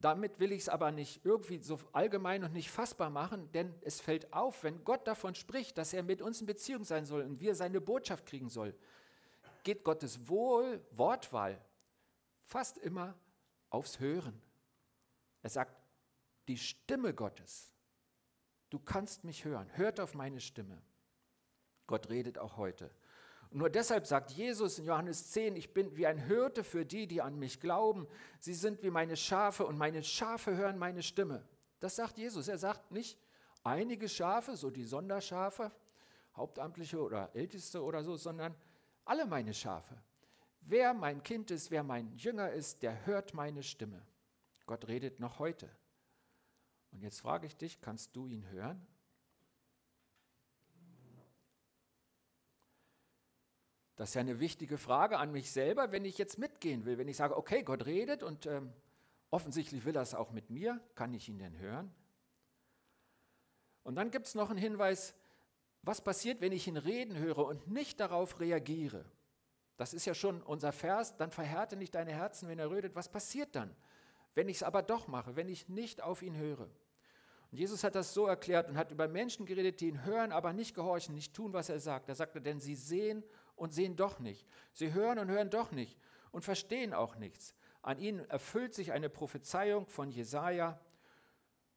damit 0.00 0.38
will 0.38 0.52
ich 0.52 0.62
es 0.62 0.68
aber 0.68 0.92
nicht 0.92 1.24
irgendwie 1.24 1.58
so 1.58 1.78
allgemein 1.92 2.44
und 2.44 2.52
nicht 2.52 2.70
fassbar 2.70 3.10
machen, 3.10 3.50
denn 3.52 3.74
es 3.82 4.00
fällt 4.00 4.32
auf, 4.32 4.62
wenn 4.62 4.84
Gott 4.84 5.06
davon 5.06 5.34
spricht, 5.34 5.78
dass 5.78 5.92
er 5.92 6.02
mit 6.02 6.20
uns 6.20 6.40
in 6.40 6.46
Beziehung 6.46 6.84
sein 6.84 7.06
soll 7.06 7.22
und 7.22 7.40
wir 7.40 7.54
seine 7.54 7.80
Botschaft 7.80 8.26
kriegen 8.26 8.48
soll, 8.48 8.74
geht 9.62 9.82
Gottes 9.82 10.28
Wohl, 10.28 10.84
Wortwahl 10.90 11.60
fast 12.44 12.78
immer 12.78 13.18
aufs 13.70 13.98
Hören. 13.98 14.40
Er 15.42 15.50
sagt, 15.50 15.74
die 16.48 16.58
Stimme 16.58 17.14
Gottes, 17.14 17.72
du 18.70 18.78
kannst 18.78 19.24
mich 19.24 19.44
hören, 19.44 19.68
hört 19.76 20.00
auf 20.00 20.14
meine 20.14 20.40
Stimme. 20.40 20.82
Gott 21.86 22.08
redet 22.08 22.38
auch 22.38 22.56
heute. 22.56 22.90
Nur 23.54 23.70
deshalb 23.70 24.04
sagt 24.04 24.32
Jesus 24.32 24.80
in 24.80 24.84
Johannes 24.84 25.30
10, 25.30 25.54
ich 25.54 25.72
bin 25.72 25.96
wie 25.96 26.08
ein 26.08 26.18
Hirte 26.18 26.64
für 26.64 26.84
die, 26.84 27.06
die 27.06 27.22
an 27.22 27.38
mich 27.38 27.60
glauben. 27.60 28.08
Sie 28.40 28.52
sind 28.52 28.82
wie 28.82 28.90
meine 28.90 29.16
Schafe 29.16 29.64
und 29.64 29.78
meine 29.78 30.02
Schafe 30.02 30.56
hören 30.56 30.76
meine 30.76 31.04
Stimme. 31.04 31.46
Das 31.78 31.94
sagt 31.94 32.18
Jesus. 32.18 32.48
Er 32.48 32.58
sagt 32.58 32.90
nicht 32.90 33.16
einige 33.62 34.08
Schafe, 34.08 34.56
so 34.56 34.70
die 34.70 34.82
Sonderschafe, 34.82 35.70
Hauptamtliche 36.34 37.00
oder 37.00 37.30
Älteste 37.32 37.80
oder 37.80 38.02
so, 38.02 38.16
sondern 38.16 38.56
alle 39.04 39.24
meine 39.24 39.54
Schafe. 39.54 40.02
Wer 40.62 40.92
mein 40.92 41.22
Kind 41.22 41.52
ist, 41.52 41.70
wer 41.70 41.84
mein 41.84 42.12
Jünger 42.16 42.50
ist, 42.50 42.82
der 42.82 43.06
hört 43.06 43.34
meine 43.34 43.62
Stimme. 43.62 44.04
Gott 44.66 44.88
redet 44.88 45.20
noch 45.20 45.38
heute. 45.38 45.70
Und 46.90 47.02
jetzt 47.02 47.20
frage 47.20 47.46
ich 47.46 47.56
dich, 47.56 47.80
kannst 47.80 48.16
du 48.16 48.26
ihn 48.26 48.50
hören? 48.50 48.84
Das 53.96 54.10
ist 54.10 54.14
ja 54.14 54.20
eine 54.20 54.40
wichtige 54.40 54.76
Frage 54.76 55.18
an 55.18 55.30
mich 55.30 55.52
selber, 55.52 55.92
wenn 55.92 56.04
ich 56.04 56.18
jetzt 56.18 56.38
mitgehen 56.38 56.84
will. 56.84 56.98
Wenn 56.98 57.08
ich 57.08 57.16
sage, 57.16 57.36
okay, 57.36 57.62
Gott 57.62 57.86
redet 57.86 58.22
und 58.22 58.46
ähm, 58.46 58.72
offensichtlich 59.30 59.84
will 59.84 59.94
er 59.94 60.02
es 60.02 60.14
auch 60.14 60.32
mit 60.32 60.50
mir, 60.50 60.80
kann 60.94 61.14
ich 61.14 61.28
ihn 61.28 61.38
denn 61.38 61.56
hören? 61.58 61.94
Und 63.84 63.96
dann 63.96 64.10
gibt 64.10 64.26
es 64.26 64.34
noch 64.34 64.50
einen 64.50 64.58
Hinweis, 64.58 65.14
was 65.82 66.02
passiert, 66.02 66.40
wenn 66.40 66.52
ich 66.52 66.66
ihn 66.66 66.78
reden 66.78 67.16
höre 67.16 67.46
und 67.46 67.68
nicht 67.68 68.00
darauf 68.00 68.40
reagiere? 68.40 69.04
Das 69.76 69.92
ist 69.92 70.06
ja 70.06 70.14
schon 70.14 70.42
unser 70.42 70.72
Vers, 70.72 71.16
dann 71.16 71.30
verhärte 71.30 71.76
nicht 71.76 71.94
deine 71.94 72.12
Herzen, 72.12 72.48
wenn 72.48 72.58
er 72.58 72.70
redet. 72.70 72.96
Was 72.96 73.08
passiert 73.08 73.54
dann, 73.54 73.74
wenn 74.34 74.48
ich 74.48 74.56
es 74.56 74.62
aber 74.62 74.82
doch 74.82 75.08
mache, 75.08 75.36
wenn 75.36 75.48
ich 75.48 75.68
nicht 75.68 76.02
auf 76.02 76.22
ihn 76.22 76.36
höre? 76.36 76.68
Und 77.50 77.58
Jesus 77.58 77.84
hat 77.84 77.94
das 77.94 78.14
so 78.14 78.26
erklärt 78.26 78.68
und 78.68 78.76
hat 78.76 78.90
über 78.90 79.06
Menschen 79.06 79.46
geredet, 79.46 79.80
die 79.80 79.88
ihn 79.88 80.04
hören, 80.04 80.32
aber 80.32 80.52
nicht 80.52 80.74
gehorchen, 80.74 81.14
nicht 81.14 81.34
tun, 81.34 81.52
was 81.52 81.68
er 81.68 81.78
sagt. 81.78 82.08
Er 82.08 82.14
sagte, 82.14 82.40
denn 82.40 82.60
sie 82.60 82.74
sehen 82.74 83.22
und 83.56 83.72
sehen 83.72 83.96
doch 83.96 84.18
nicht. 84.18 84.46
Sie 84.72 84.92
hören 84.92 85.18
und 85.18 85.28
hören 85.28 85.50
doch 85.50 85.70
nicht 85.70 85.98
und 86.30 86.44
verstehen 86.44 86.92
auch 86.92 87.16
nichts. 87.16 87.54
An 87.82 87.98
ihnen 87.98 88.28
erfüllt 88.30 88.74
sich 88.74 88.92
eine 88.92 89.08
Prophezeiung 89.08 89.86
von 89.86 90.10
Jesaja. 90.10 90.80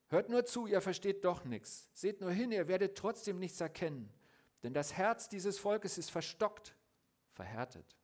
Hört 0.08 0.30
nur 0.30 0.46
zu, 0.46 0.66
ihr 0.68 0.82
versteht 0.82 1.26
doch 1.26 1.44
nichts. 1.44 1.90
Seht 1.94 2.22
nur 2.22 2.32
hin, 2.32 2.52
ihr 2.52 2.68
werdet 2.68 2.98
trotzdem 2.98 3.40
nichts 3.40 3.60
erkennen. 3.60 4.12
Denn 4.64 4.74
das 4.74 4.94
Herz 4.94 5.30
dieses 5.30 5.60
Volkes 5.60 5.98
ist 5.98 6.10
verstockt, 6.10 6.76
verhärtet. 7.34 7.98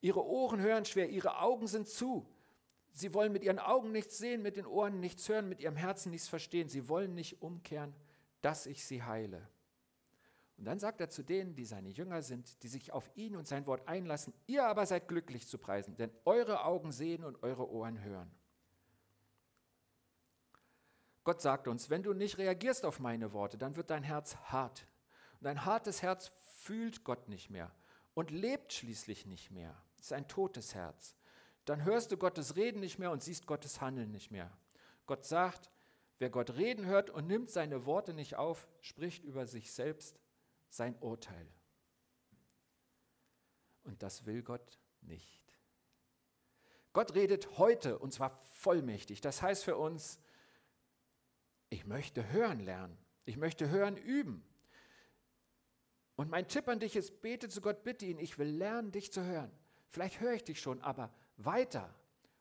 Ihre 0.00 0.24
Ohren 0.24 0.60
hören 0.60 0.84
schwer, 0.84 1.08
ihre 1.10 1.38
Augen 1.38 1.66
sind 1.66 1.88
zu. 1.88 2.26
Sie 2.92 3.14
wollen 3.14 3.32
mit 3.32 3.42
ihren 3.42 3.58
Augen 3.58 3.92
nichts 3.92 4.18
sehen, 4.18 4.42
mit 4.42 4.56
den 4.56 4.66
Ohren 4.66 5.00
nichts 5.00 5.28
hören, 5.28 5.48
mit 5.48 5.60
ihrem 5.60 5.76
Herzen 5.76 6.10
nichts 6.10 6.28
verstehen. 6.28 6.68
Sie 6.68 6.88
wollen 6.88 7.14
nicht 7.14 7.42
umkehren, 7.42 7.94
dass 8.40 8.66
ich 8.66 8.84
sie 8.84 9.02
heile. 9.02 9.48
Und 10.62 10.66
dann 10.66 10.78
sagt 10.78 11.00
er 11.00 11.10
zu 11.10 11.24
denen, 11.24 11.56
die 11.56 11.64
seine 11.64 11.88
Jünger 11.88 12.22
sind, 12.22 12.62
die 12.62 12.68
sich 12.68 12.92
auf 12.92 13.10
ihn 13.16 13.34
und 13.34 13.48
sein 13.48 13.66
Wort 13.66 13.88
einlassen, 13.88 14.32
ihr 14.46 14.64
aber 14.64 14.86
seid 14.86 15.08
glücklich 15.08 15.48
zu 15.48 15.58
preisen, 15.58 15.96
denn 15.96 16.12
eure 16.24 16.64
Augen 16.64 16.92
sehen 16.92 17.24
und 17.24 17.42
eure 17.42 17.68
Ohren 17.68 18.00
hören. 18.00 18.30
Gott 21.24 21.40
sagt 21.40 21.66
uns, 21.66 21.90
wenn 21.90 22.04
du 22.04 22.12
nicht 22.12 22.38
reagierst 22.38 22.84
auf 22.84 23.00
meine 23.00 23.32
Worte, 23.32 23.58
dann 23.58 23.74
wird 23.74 23.90
dein 23.90 24.04
Herz 24.04 24.36
hart. 24.36 24.86
Und 25.40 25.48
ein 25.48 25.64
hartes 25.64 26.00
Herz 26.00 26.30
fühlt 26.60 27.02
Gott 27.02 27.28
nicht 27.28 27.50
mehr 27.50 27.72
und 28.14 28.30
lebt 28.30 28.72
schließlich 28.72 29.26
nicht 29.26 29.50
mehr. 29.50 29.76
Es 29.98 30.04
ist 30.04 30.12
ein 30.12 30.28
totes 30.28 30.76
Herz. 30.76 31.16
Dann 31.64 31.82
hörst 31.82 32.12
du 32.12 32.16
Gottes 32.16 32.54
Reden 32.54 32.78
nicht 32.78 33.00
mehr 33.00 33.10
und 33.10 33.20
siehst 33.20 33.48
Gottes 33.48 33.80
Handeln 33.80 34.12
nicht 34.12 34.30
mehr. 34.30 34.56
Gott 35.06 35.24
sagt, 35.24 35.72
wer 36.20 36.30
Gott 36.30 36.50
reden 36.50 36.86
hört 36.86 37.10
und 37.10 37.26
nimmt 37.26 37.50
seine 37.50 37.84
Worte 37.84 38.14
nicht 38.14 38.36
auf, 38.36 38.68
spricht 38.80 39.24
über 39.24 39.44
sich 39.46 39.72
selbst 39.72 40.21
sein 40.72 40.96
Urteil. 41.00 41.46
Und 43.82 44.02
das 44.02 44.24
will 44.24 44.42
Gott 44.42 44.78
nicht. 45.02 45.42
Gott 46.92 47.14
redet 47.14 47.58
heute 47.58 47.98
und 47.98 48.12
zwar 48.12 48.38
vollmächtig. 48.52 49.20
Das 49.20 49.42
heißt 49.42 49.64
für 49.64 49.76
uns, 49.76 50.18
ich 51.68 51.86
möchte 51.86 52.30
hören 52.32 52.60
lernen. 52.60 52.96
Ich 53.24 53.36
möchte 53.36 53.68
hören 53.68 53.96
üben. 53.96 54.44
Und 56.16 56.30
mein 56.30 56.48
Tipp 56.48 56.68
an 56.68 56.80
dich 56.80 56.96
ist, 56.96 57.20
bete 57.20 57.48
zu 57.48 57.60
Gott, 57.60 57.84
bitte 57.84 58.06
ihn, 58.06 58.18
ich 58.18 58.38
will 58.38 58.48
lernen, 58.48 58.92
dich 58.92 59.12
zu 59.12 59.22
hören. 59.24 59.50
Vielleicht 59.88 60.20
höre 60.20 60.34
ich 60.34 60.44
dich 60.44 60.60
schon, 60.60 60.80
aber 60.80 61.12
weiter 61.36 61.94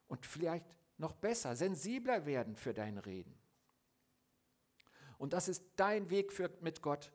und 0.08 0.26
vielleicht 0.26 0.66
noch 0.98 1.14
besser, 1.14 1.56
sensibler 1.56 2.26
werden 2.26 2.56
für 2.56 2.74
dein 2.74 2.98
Reden. 2.98 3.38
Und 5.18 5.34
das 5.34 5.48
ist 5.48 5.64
dein 5.76 6.10
Weg 6.10 6.32
für, 6.32 6.50
mit 6.62 6.82
Gott. 6.82 7.12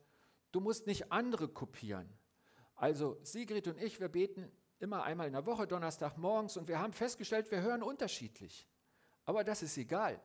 Du 0.52 0.60
musst 0.60 0.86
nicht 0.86 1.12
andere 1.12 1.48
kopieren. 1.48 2.08
Also 2.74 3.18
Sigrid 3.22 3.68
und 3.68 3.80
ich, 3.80 4.00
wir 4.00 4.08
beten 4.08 4.50
immer 4.78 5.02
einmal 5.02 5.26
in 5.26 5.32
der 5.32 5.46
Woche, 5.46 5.66
Donnerstag 5.66 6.16
morgens, 6.16 6.56
und 6.56 6.68
wir 6.68 6.78
haben 6.78 6.92
festgestellt, 6.92 7.50
wir 7.50 7.62
hören 7.62 7.82
unterschiedlich. 7.82 8.68
Aber 9.24 9.44
das 9.44 9.62
ist 9.62 9.76
egal. 9.76 10.20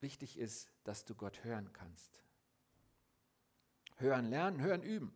Wichtig 0.00 0.38
ist, 0.38 0.70
dass 0.84 1.04
du 1.04 1.14
Gott 1.14 1.42
hören 1.44 1.72
kannst. 1.72 2.22
Hören 3.96 4.26
lernen, 4.26 4.60
hören 4.60 4.82
üben. 4.82 5.12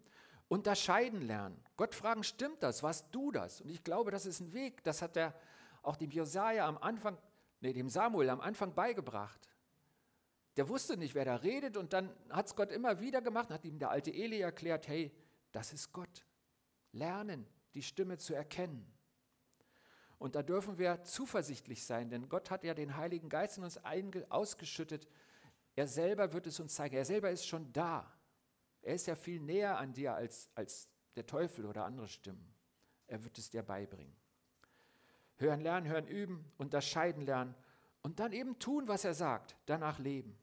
Unterscheiden 0.48 1.22
lernen. 1.22 1.62
Gott 1.76 1.94
fragen, 1.94 2.24
stimmt 2.24 2.62
das? 2.62 2.82
Warst 2.82 3.06
du 3.12 3.30
das? 3.30 3.60
Und 3.60 3.70
ich 3.70 3.84
glaube, 3.84 4.10
das 4.10 4.26
ist 4.26 4.40
ein 4.40 4.52
Weg. 4.52 4.82
Das 4.82 5.00
hat 5.00 5.16
er 5.16 5.34
auch 5.82 5.96
dem 5.96 6.10
Josaja 6.10 6.66
am 6.66 6.78
Anfang, 6.78 7.16
nee, 7.60 7.72
dem 7.72 7.88
Samuel 7.88 8.30
am 8.30 8.40
Anfang 8.40 8.74
beigebracht. 8.74 9.49
Der 10.56 10.68
wusste 10.68 10.96
nicht, 10.96 11.14
wer 11.14 11.24
da 11.24 11.36
redet 11.36 11.76
und 11.76 11.92
dann 11.92 12.14
hat 12.28 12.46
es 12.46 12.56
Gott 12.56 12.72
immer 12.72 13.00
wieder 13.00 13.22
gemacht, 13.22 13.50
hat 13.50 13.64
ihm 13.64 13.78
der 13.78 13.90
alte 13.90 14.10
Eli 14.10 14.40
erklärt, 14.40 14.88
hey, 14.88 15.12
das 15.52 15.72
ist 15.72 15.92
Gott. 15.92 16.26
Lernen, 16.92 17.46
die 17.74 17.82
Stimme 17.82 18.18
zu 18.18 18.34
erkennen. 18.34 18.92
Und 20.18 20.34
da 20.34 20.42
dürfen 20.42 20.76
wir 20.76 21.02
zuversichtlich 21.04 21.84
sein, 21.84 22.10
denn 22.10 22.28
Gott 22.28 22.50
hat 22.50 22.64
ja 22.64 22.74
den 22.74 22.96
Heiligen 22.96 23.28
Geist 23.28 23.58
in 23.58 23.64
uns 23.64 23.80
ausgeschüttet. 24.28 25.08
Er 25.76 25.86
selber 25.86 26.32
wird 26.32 26.46
es 26.46 26.60
uns 26.60 26.74
zeigen. 26.74 26.96
Er 26.96 27.04
selber 27.04 27.30
ist 27.30 27.46
schon 27.46 27.72
da. 27.72 28.12
Er 28.82 28.94
ist 28.94 29.06
ja 29.06 29.14
viel 29.14 29.40
näher 29.40 29.78
an 29.78 29.92
dir 29.92 30.14
als, 30.14 30.50
als 30.54 30.90
der 31.16 31.26
Teufel 31.26 31.64
oder 31.64 31.84
andere 31.84 32.08
Stimmen. 32.08 32.54
Er 33.06 33.22
wird 33.24 33.38
es 33.38 33.50
dir 33.50 33.62
beibringen. 33.62 34.14
Hören 35.36 35.60
lernen, 35.60 35.86
hören 35.86 36.06
üben, 36.06 36.52
unterscheiden 36.58 37.22
lernen 37.22 37.54
und 38.02 38.20
dann 38.20 38.32
eben 38.32 38.58
tun, 38.58 38.88
was 38.88 39.04
er 39.04 39.14
sagt, 39.14 39.56
danach 39.66 39.98
leben. 39.98 40.36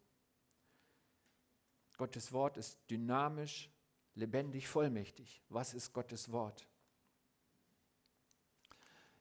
Gottes 1.98 2.32
Wort 2.32 2.58
ist 2.58 2.80
dynamisch, 2.90 3.70
lebendig, 4.14 4.68
vollmächtig. 4.68 5.42
Was 5.50 5.74
ist 5.74 5.94
Gottes 5.94 6.32
Wort? 6.32 6.68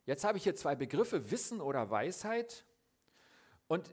Jetzt 0.04 0.24
habe 0.24 0.38
ich 0.38 0.44
hier 0.44 0.54
zwei 0.54 0.74
Begriffe, 0.74 1.30
Wissen 1.30 1.60
oder 1.60 1.90
Weisheit. 1.90 2.64
Und 3.66 3.92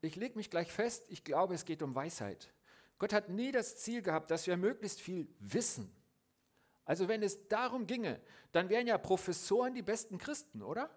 ich 0.00 0.16
lege 0.16 0.36
mich 0.36 0.50
gleich 0.50 0.72
fest, 0.72 1.04
ich 1.08 1.24
glaube, 1.24 1.54
es 1.54 1.64
geht 1.64 1.82
um 1.82 1.94
Weisheit. 1.94 2.52
Gott 2.98 3.12
hat 3.12 3.28
nie 3.28 3.52
das 3.52 3.76
Ziel 3.76 4.02
gehabt, 4.02 4.30
dass 4.30 4.46
wir 4.46 4.56
möglichst 4.56 5.00
viel 5.00 5.28
wissen. 5.38 5.94
Also 6.84 7.08
wenn 7.08 7.22
es 7.22 7.48
darum 7.48 7.86
ginge, 7.86 8.20
dann 8.52 8.68
wären 8.68 8.86
ja 8.86 8.96
Professoren 8.96 9.74
die 9.74 9.82
besten 9.82 10.18
Christen, 10.18 10.62
oder? 10.62 10.90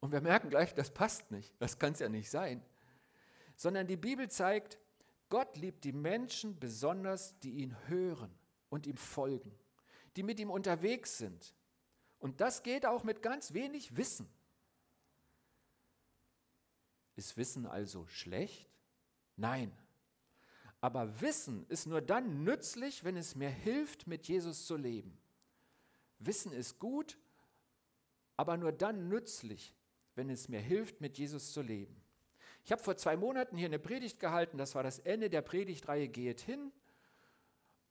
Und 0.00 0.12
wir 0.12 0.20
merken 0.20 0.50
gleich, 0.50 0.74
das 0.74 0.90
passt 0.90 1.30
nicht, 1.30 1.54
das 1.58 1.78
kann 1.78 1.92
es 1.92 2.00
ja 2.00 2.08
nicht 2.08 2.30
sein. 2.30 2.62
Sondern 3.56 3.86
die 3.86 3.96
Bibel 3.96 4.30
zeigt, 4.30 4.78
Gott 5.28 5.56
liebt 5.56 5.84
die 5.84 5.92
Menschen 5.92 6.58
besonders, 6.58 7.38
die 7.40 7.52
ihn 7.52 7.76
hören 7.88 8.34
und 8.68 8.86
ihm 8.86 8.96
folgen, 8.96 9.54
die 10.16 10.22
mit 10.22 10.40
ihm 10.40 10.50
unterwegs 10.50 11.18
sind, 11.18 11.54
und 12.20 12.42
das 12.42 12.62
geht 12.62 12.86
auch 12.86 13.02
mit 13.02 13.22
ganz 13.22 13.54
wenig 13.54 13.96
Wissen. 13.96 14.28
Ist 17.16 17.36
Wissen 17.36 17.66
also 17.66 18.06
schlecht? 18.06 18.70
Nein. 19.36 19.72
Aber 20.82 21.20
Wissen 21.20 21.66
ist 21.68 21.86
nur 21.86 22.02
dann 22.02 22.44
nützlich, 22.44 23.04
wenn 23.04 23.16
es 23.16 23.34
mir 23.34 23.48
hilft, 23.48 24.06
mit 24.06 24.28
Jesus 24.28 24.66
zu 24.66 24.76
leben. 24.76 25.18
Wissen 26.18 26.52
ist 26.52 26.78
gut, 26.78 27.18
aber 28.36 28.58
nur 28.58 28.72
dann 28.72 29.08
nützlich, 29.08 29.74
wenn 30.20 30.28
es 30.28 30.50
mir 30.50 30.60
hilft, 30.60 31.00
mit 31.00 31.16
Jesus 31.16 31.50
zu 31.54 31.62
leben. 31.62 31.98
Ich 32.62 32.70
habe 32.70 32.82
vor 32.82 32.94
zwei 32.94 33.16
Monaten 33.16 33.56
hier 33.56 33.68
eine 33.68 33.78
Predigt 33.78 34.20
gehalten, 34.20 34.58
das 34.58 34.74
war 34.74 34.82
das 34.82 34.98
Ende 34.98 35.30
der 35.30 35.40
Predigtreihe 35.40 36.08
Geht 36.08 36.42
hin. 36.42 36.72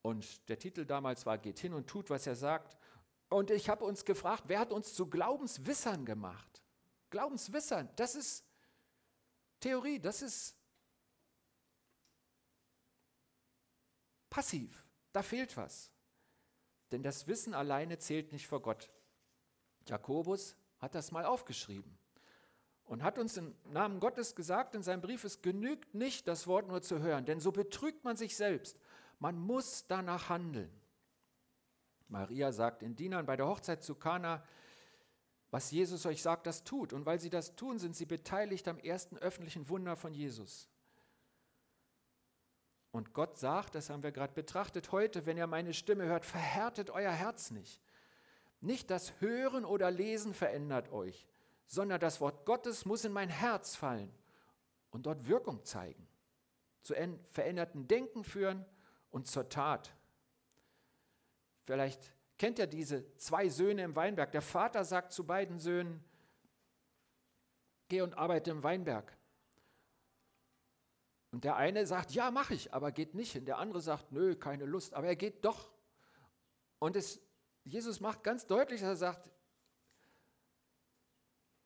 Und 0.04 0.48
der 0.48 0.60
Titel 0.60 0.86
damals 0.86 1.26
war 1.26 1.40
Geht 1.40 1.58
hin 1.58 1.74
und 1.74 1.88
tut, 1.88 2.12
was 2.12 2.28
er 2.28 2.36
sagt. 2.36 2.78
Und 3.30 3.50
ich 3.50 3.68
habe 3.68 3.84
uns 3.84 4.06
gefragt, 4.06 4.44
wer 4.46 4.60
hat 4.60 4.72
uns 4.72 4.94
zu 4.94 5.10
Glaubenswissern 5.10 6.06
gemacht? 6.06 6.62
Glaubenswissern, 7.10 7.90
das 7.96 8.14
ist 8.14 8.46
Theorie, 9.60 10.00
das 10.00 10.22
ist 10.22 10.56
passiv, 14.30 14.86
da 15.14 15.24
fehlt 15.24 15.58
was. 15.58 15.92
Denn 16.92 17.02
das 17.02 17.26
Wissen 17.26 17.56
alleine 17.56 17.98
zählt 17.98 18.32
nicht 18.32 18.46
vor 18.46 18.62
Gott. 18.62 18.92
Jakobus 19.88 20.56
hat 20.78 20.94
das 20.94 21.12
mal 21.12 21.26
aufgeschrieben 21.26 21.99
und 22.90 23.04
hat 23.04 23.20
uns 23.20 23.38
im 23.38 23.54
Namen 23.66 24.00
Gottes 24.00 24.36
gesagt 24.36 24.74
in 24.74 24.82
seinem 24.82 25.02
Brief, 25.02 25.24
es 25.24 25.44
genügt 25.44 25.94
nicht, 25.94 26.28
das 26.28 26.48
Wort 26.48 26.68
nur 26.68 26.82
zu 26.82 27.00
hören, 27.00 27.24
denn 27.24 27.40
so 27.40 27.52
betrügt 27.52 28.04
man 28.04 28.18
sich 28.18 28.36
selbst. 28.36 28.80
Man 29.20 29.38
muss 29.38 29.86
danach 29.88 30.30
handeln. 30.30 30.72
Maria 32.08 32.52
sagt 32.52 32.82
den 32.82 32.96
Dienern 32.96 33.28
bei 33.28 33.36
der 33.36 33.46
Hochzeit 33.46 33.84
zu 33.84 33.94
Kana, 33.94 34.44
was 35.52 35.70
Jesus 35.70 36.08
euch 36.08 36.24
sagt, 36.24 36.48
das 36.48 36.64
tut. 36.64 36.92
Und 36.92 37.06
weil 37.06 37.20
sie 37.20 37.30
das 37.30 37.56
tun, 37.56 37.78
sind 37.78 37.96
sie 37.96 38.08
beteiligt 38.08 38.68
am 38.68 38.80
ersten 38.80 39.20
öffentlichen 39.20 39.70
Wunder 39.70 39.96
von 39.96 40.16
Jesus. 40.16 40.68
Und 42.92 43.14
Gott 43.14 43.38
sagt, 43.38 43.76
das 43.76 43.92
haben 43.92 44.02
wir 44.02 44.12
gerade 44.12 44.34
betrachtet, 44.34 44.92
heute, 44.92 45.28
wenn 45.28 45.38
ihr 45.38 45.46
meine 45.46 45.76
Stimme 45.76 46.06
hört, 46.06 46.26
verhärtet 46.26 46.90
euer 46.90 47.12
Herz 47.12 47.52
nicht. 47.52 47.84
Nicht 48.62 48.90
das 48.90 49.22
Hören 49.22 49.64
oder 49.64 49.92
Lesen 49.92 50.34
verändert 50.34 50.92
euch, 50.92 51.28
sondern 51.70 52.00
das 52.00 52.20
Wort 52.20 52.48
Gottes 52.48 52.84
muss 52.84 53.06
in 53.06 53.12
mein 53.12 53.30
Herz 53.30 53.76
fallen 53.76 54.12
und 54.90 55.06
dort 55.06 55.28
Wirkung 55.28 55.64
zeigen, 55.64 56.08
zu 56.82 56.96
veränderten 57.26 57.88
Denken 57.88 58.24
führen 58.24 58.66
und 59.12 59.28
zur 59.28 59.50
Tat. 59.50 59.96
Vielleicht 61.66 62.16
kennt 62.40 62.58
ihr 62.58 62.66
diese 62.66 63.16
zwei 63.18 63.50
Söhne 63.50 63.84
im 63.84 63.96
Weinberg. 63.96 64.32
Der 64.32 64.42
Vater 64.42 64.84
sagt 64.84 65.14
zu 65.14 65.28
beiden 65.28 65.60
Söhnen, 65.60 66.04
geh 67.88 68.02
und 68.02 68.16
arbeite 68.16 68.50
im 68.50 68.64
Weinberg. 68.64 69.16
Und 71.32 71.44
der 71.44 71.56
eine 71.56 71.86
sagt, 71.86 72.10
ja, 72.14 72.32
mache 72.32 72.56
ich, 72.56 72.74
aber 72.74 72.92
geht 72.92 73.14
nicht 73.14 73.34
hin. 73.34 73.46
Der 73.46 73.60
andere 73.60 73.82
sagt, 73.82 74.12
nö, 74.12 74.36
keine 74.36 74.66
Lust, 74.66 74.96
aber 74.96 75.06
er 75.06 75.16
geht 75.16 75.46
doch. 75.46 75.72
Und 76.80 76.96
es, 76.96 77.22
Jesus 77.64 78.00
macht 78.00 78.24
ganz 78.24 78.48
deutlich, 78.48 78.82
dass 78.82 78.90
er 78.90 78.96
sagt, 78.96 79.30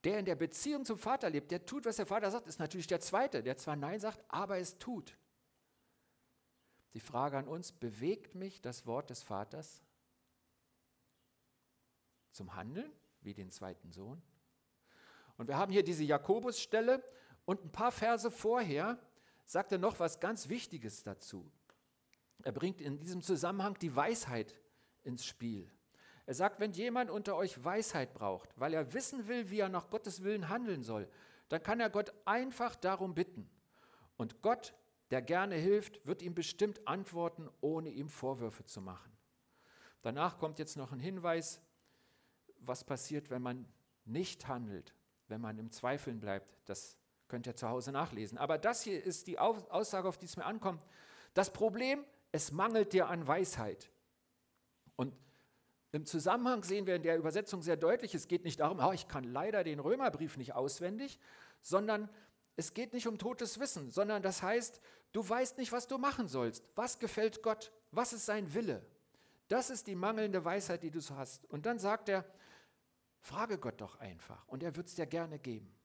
der 0.03 0.19
in 0.19 0.25
der 0.25 0.35
Beziehung 0.35 0.85
zum 0.85 0.97
Vater 0.97 1.29
lebt, 1.29 1.51
der 1.51 1.65
tut, 1.65 1.85
was 1.85 1.95
der 1.95 2.05
Vater 2.05 2.29
sagt, 2.31 2.47
ist 2.47 2.59
natürlich 2.59 2.87
der 2.87 2.99
Zweite, 2.99 3.41
der 3.43 3.57
zwar 3.57 3.75
Nein 3.75 3.99
sagt, 3.99 4.23
aber 4.27 4.57
es 4.57 4.77
tut. 4.77 5.17
Die 6.93 6.99
Frage 6.99 7.37
an 7.37 7.47
uns, 7.47 7.71
bewegt 7.71 8.35
mich 8.35 8.61
das 8.61 8.85
Wort 8.85 9.09
des 9.09 9.23
Vaters? 9.23 9.83
zum 12.33 12.55
Handeln, 12.55 12.91
wie 13.21 13.33
den 13.33 13.49
zweiten 13.49 13.91
Sohn. 13.91 14.21
Und 15.37 15.47
wir 15.47 15.57
haben 15.57 15.71
hier 15.71 15.83
diese 15.83 16.03
Jakobusstelle 16.03 17.03
und 17.45 17.63
ein 17.63 17.71
paar 17.71 17.91
Verse 17.91 18.29
vorher 18.29 18.99
sagt 19.45 19.71
er 19.71 19.77
noch 19.77 19.99
was 19.99 20.19
ganz 20.19 20.49
Wichtiges 20.49 21.03
dazu. 21.03 21.49
Er 22.43 22.51
bringt 22.51 22.81
in 22.81 22.99
diesem 22.99 23.21
Zusammenhang 23.21 23.77
die 23.79 23.95
Weisheit 23.95 24.59
ins 25.03 25.25
Spiel. 25.25 25.71
Er 26.25 26.33
sagt, 26.33 26.59
wenn 26.59 26.71
jemand 26.71 27.09
unter 27.09 27.35
euch 27.35 27.63
Weisheit 27.63 28.13
braucht, 28.13 28.49
weil 28.59 28.73
er 28.73 28.93
wissen 28.93 29.27
will, 29.27 29.49
wie 29.49 29.59
er 29.59 29.69
nach 29.69 29.89
Gottes 29.89 30.23
Willen 30.23 30.49
handeln 30.49 30.83
soll, 30.83 31.09
dann 31.49 31.61
kann 31.61 31.79
er 31.79 31.89
Gott 31.89 32.13
einfach 32.25 32.75
darum 32.75 33.13
bitten. 33.13 33.49
Und 34.15 34.41
Gott, 34.41 34.73
der 35.11 35.21
gerne 35.21 35.55
hilft, 35.55 36.05
wird 36.07 36.21
ihm 36.21 36.33
bestimmt 36.33 36.87
antworten, 36.87 37.49
ohne 37.61 37.89
ihm 37.89 38.09
Vorwürfe 38.09 38.63
zu 38.63 38.81
machen. 38.81 39.11
Danach 40.01 40.37
kommt 40.37 40.59
jetzt 40.59 40.77
noch 40.77 40.91
ein 40.91 40.99
Hinweis, 40.99 41.61
was 42.59 42.83
passiert, 42.83 43.29
wenn 43.29 43.41
man 43.41 43.65
nicht 44.05 44.47
handelt, 44.47 44.93
wenn 45.27 45.41
man 45.41 45.57
im 45.57 45.71
Zweifeln 45.71 46.19
bleibt. 46.19 46.53
Das 46.65 46.97
Könnt 47.33 47.47
ihr 47.47 47.55
zu 47.55 47.67
Hause 47.67 47.91
nachlesen. 47.91 48.37
Aber 48.37 48.59
das 48.59 48.83
hier 48.83 49.03
ist 49.03 49.25
die 49.25 49.39
Aussage, 49.39 50.07
auf 50.07 50.19
die 50.19 50.27
es 50.27 50.37
mir 50.37 50.45
ankommt. 50.45 50.85
Das 51.33 51.51
Problem, 51.51 52.05
es 52.31 52.51
mangelt 52.51 52.93
dir 52.93 53.07
an 53.07 53.25
Weisheit. 53.25 53.89
Und 54.95 55.15
im 55.93 56.07
Zusammenhang 56.07 56.63
sehen 56.63 56.87
wir 56.87 56.95
in 56.95 57.03
der 57.03 57.17
Übersetzung 57.17 57.61
sehr 57.61 57.77
deutlich, 57.77 58.15
es 58.15 58.27
geht 58.27 58.43
nicht 58.43 58.59
darum, 58.59 58.79
oh, 58.79 58.91
ich 58.91 59.07
kann 59.07 59.23
leider 59.23 59.63
den 59.63 59.79
Römerbrief 59.79 60.37
nicht 60.37 60.55
auswendig, 60.55 61.19
sondern 61.61 62.09
es 62.55 62.73
geht 62.73 62.93
nicht 62.93 63.07
um 63.07 63.19
totes 63.19 63.59
Wissen, 63.59 63.91
sondern 63.91 64.23
das 64.23 64.41
heißt, 64.41 64.81
du 65.11 65.27
weißt 65.27 65.59
nicht, 65.59 65.71
was 65.71 65.87
du 65.87 65.99
machen 65.99 66.27
sollst. 66.27 66.67
Was 66.75 66.97
gefällt 66.97 67.43
Gott? 67.43 67.71
Was 67.91 68.11
ist 68.11 68.25
sein 68.25 68.55
Wille? 68.55 68.83
Das 69.49 69.69
ist 69.69 69.85
die 69.85 69.93
mangelnde 69.93 70.43
Weisheit, 70.43 70.81
die 70.81 70.89
du 70.89 70.99
hast. 71.11 71.45
Und 71.51 71.67
dann 71.67 71.77
sagt 71.77 72.09
er, 72.09 72.25
frage 73.19 73.59
Gott 73.59 73.79
doch 73.79 73.99
einfach 73.99 74.47
und 74.47 74.63
er 74.63 74.75
wird 74.75 74.87
es 74.87 74.95
dir 74.95 75.05
gerne 75.05 75.37
geben. 75.37 75.75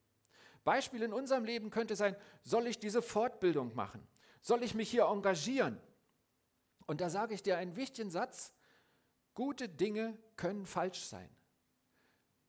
Beispiel 0.65 1.03
in 1.03 1.12
unserem 1.12 1.45
Leben 1.45 1.69
könnte 1.69 1.97
sein, 1.97 2.17
soll 2.45 2.67
ich 2.67 2.79
diese 2.79 3.03
Fortbildung 3.03 3.75
machen? 3.75 4.07
Soll 4.41 4.62
ich 4.62 4.75
mich 4.75 4.91
hier 4.91 5.05
engagieren? 5.05 5.79
Und 6.87 7.03
da 7.03 7.11
sage 7.11 7.35
ich 7.35 7.43
dir 7.43 7.59
einen 7.59 7.77
wichtigen 7.77 8.11
Satz, 8.11 8.55
gute 9.38 9.68
Dinge 9.68 10.18
können 10.35 10.66
falsch 10.66 11.04
sein. 11.04 11.30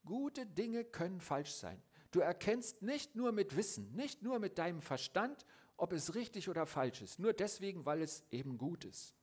Gute 0.03 0.47
Dinge 0.47 0.83
können 0.83 1.21
falsch 1.21 1.51
sein. 1.51 1.79
Du 2.09 2.19
erkennst 2.19 2.81
nicht 2.81 3.15
nur 3.15 3.31
mit 3.31 3.55
Wissen, 3.55 3.91
nicht 3.91 4.23
nur 4.23 4.39
mit 4.39 4.57
deinem 4.57 4.81
Verstand, 4.81 5.45
ob 5.77 5.93
es 5.93 6.15
richtig 6.15 6.49
oder 6.49 6.65
falsch 6.65 7.03
ist, 7.03 7.19
nur 7.19 7.33
deswegen, 7.33 7.85
weil 7.85 8.01
es 8.01 8.23
eben 8.31 8.57
gut 8.57 8.85
ist. 8.85 9.13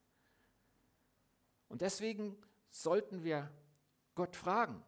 Und 1.67 1.81
deswegen 1.81 2.41
sollten 2.71 3.25
wir 3.25 3.53
Gott 4.15 4.37
fragen. 4.37 4.81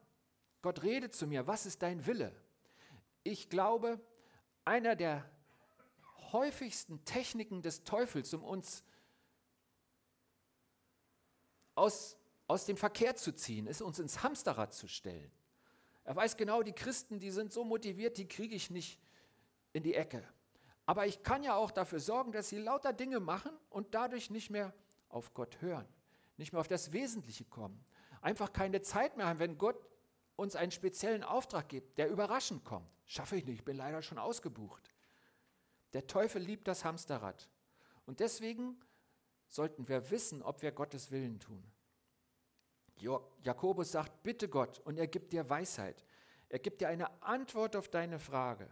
Gott 0.62 0.84
redet 0.84 1.16
zu 1.16 1.26
mir, 1.26 1.48
was 1.48 1.66
ist 1.66 1.82
dein 1.82 2.06
Wille? 2.06 2.32
Ich 3.24 3.50
glaube, 3.50 4.00
einer 4.64 4.94
der 4.94 5.28
häufigsten 6.30 7.04
Techniken 7.04 7.60
des 7.60 7.82
Teufels, 7.82 8.32
um 8.34 8.44
uns 8.44 8.84
aus, 11.74 12.17
aus 12.48 12.64
dem 12.64 12.76
Verkehr 12.76 13.14
zu 13.14 13.32
ziehen, 13.32 13.66
ist 13.66 13.82
uns 13.82 13.98
ins 13.98 14.22
Hamsterrad 14.22 14.72
zu 14.72 14.88
stellen. 14.88 15.30
Er 16.04 16.16
weiß 16.16 16.36
genau, 16.36 16.62
die 16.62 16.72
Christen, 16.72 17.20
die 17.20 17.30
sind 17.30 17.52
so 17.52 17.62
motiviert, 17.62 18.16
die 18.16 18.26
kriege 18.26 18.56
ich 18.56 18.70
nicht 18.70 18.98
in 19.74 19.82
die 19.82 19.94
Ecke. 19.94 20.26
Aber 20.86 21.06
ich 21.06 21.22
kann 21.22 21.42
ja 21.42 21.54
auch 21.54 21.70
dafür 21.70 22.00
sorgen, 22.00 22.32
dass 22.32 22.48
sie 22.48 22.56
lauter 22.56 22.94
Dinge 22.94 23.20
machen 23.20 23.52
und 23.68 23.94
dadurch 23.94 24.30
nicht 24.30 24.48
mehr 24.48 24.72
auf 25.10 25.34
Gott 25.34 25.60
hören, 25.60 25.86
nicht 26.38 26.52
mehr 26.52 26.60
auf 26.60 26.68
das 26.68 26.92
Wesentliche 26.92 27.44
kommen. 27.44 27.84
Einfach 28.22 28.54
keine 28.54 28.80
Zeit 28.80 29.18
mehr 29.18 29.26
haben, 29.26 29.38
wenn 29.38 29.58
Gott 29.58 29.86
uns 30.34 30.56
einen 30.56 30.72
speziellen 30.72 31.24
Auftrag 31.24 31.68
gibt, 31.68 31.98
der 31.98 32.08
überraschend 32.08 32.64
kommt. 32.64 32.88
Schaffe 33.04 33.36
ich 33.36 33.44
nicht, 33.44 33.58
ich 33.58 33.64
bin 33.64 33.76
leider 33.76 34.00
schon 34.00 34.18
ausgebucht. 34.18 34.94
Der 35.92 36.06
Teufel 36.06 36.40
liebt 36.40 36.66
das 36.66 36.84
Hamsterrad. 36.84 37.50
Und 38.06 38.20
deswegen 38.20 38.80
sollten 39.48 39.88
wir 39.88 40.10
wissen, 40.10 40.42
ob 40.42 40.62
wir 40.62 40.72
Gottes 40.72 41.10
Willen 41.10 41.38
tun. 41.40 41.62
Jakobus 43.00 43.92
sagt, 43.92 44.22
bitte 44.22 44.48
Gott 44.48 44.80
und 44.80 44.98
er 44.98 45.06
gibt 45.06 45.32
dir 45.32 45.48
Weisheit. 45.48 46.04
Er 46.48 46.58
gibt 46.58 46.80
dir 46.80 46.88
eine 46.88 47.22
Antwort 47.22 47.76
auf 47.76 47.88
deine 47.88 48.18
Frage. 48.18 48.68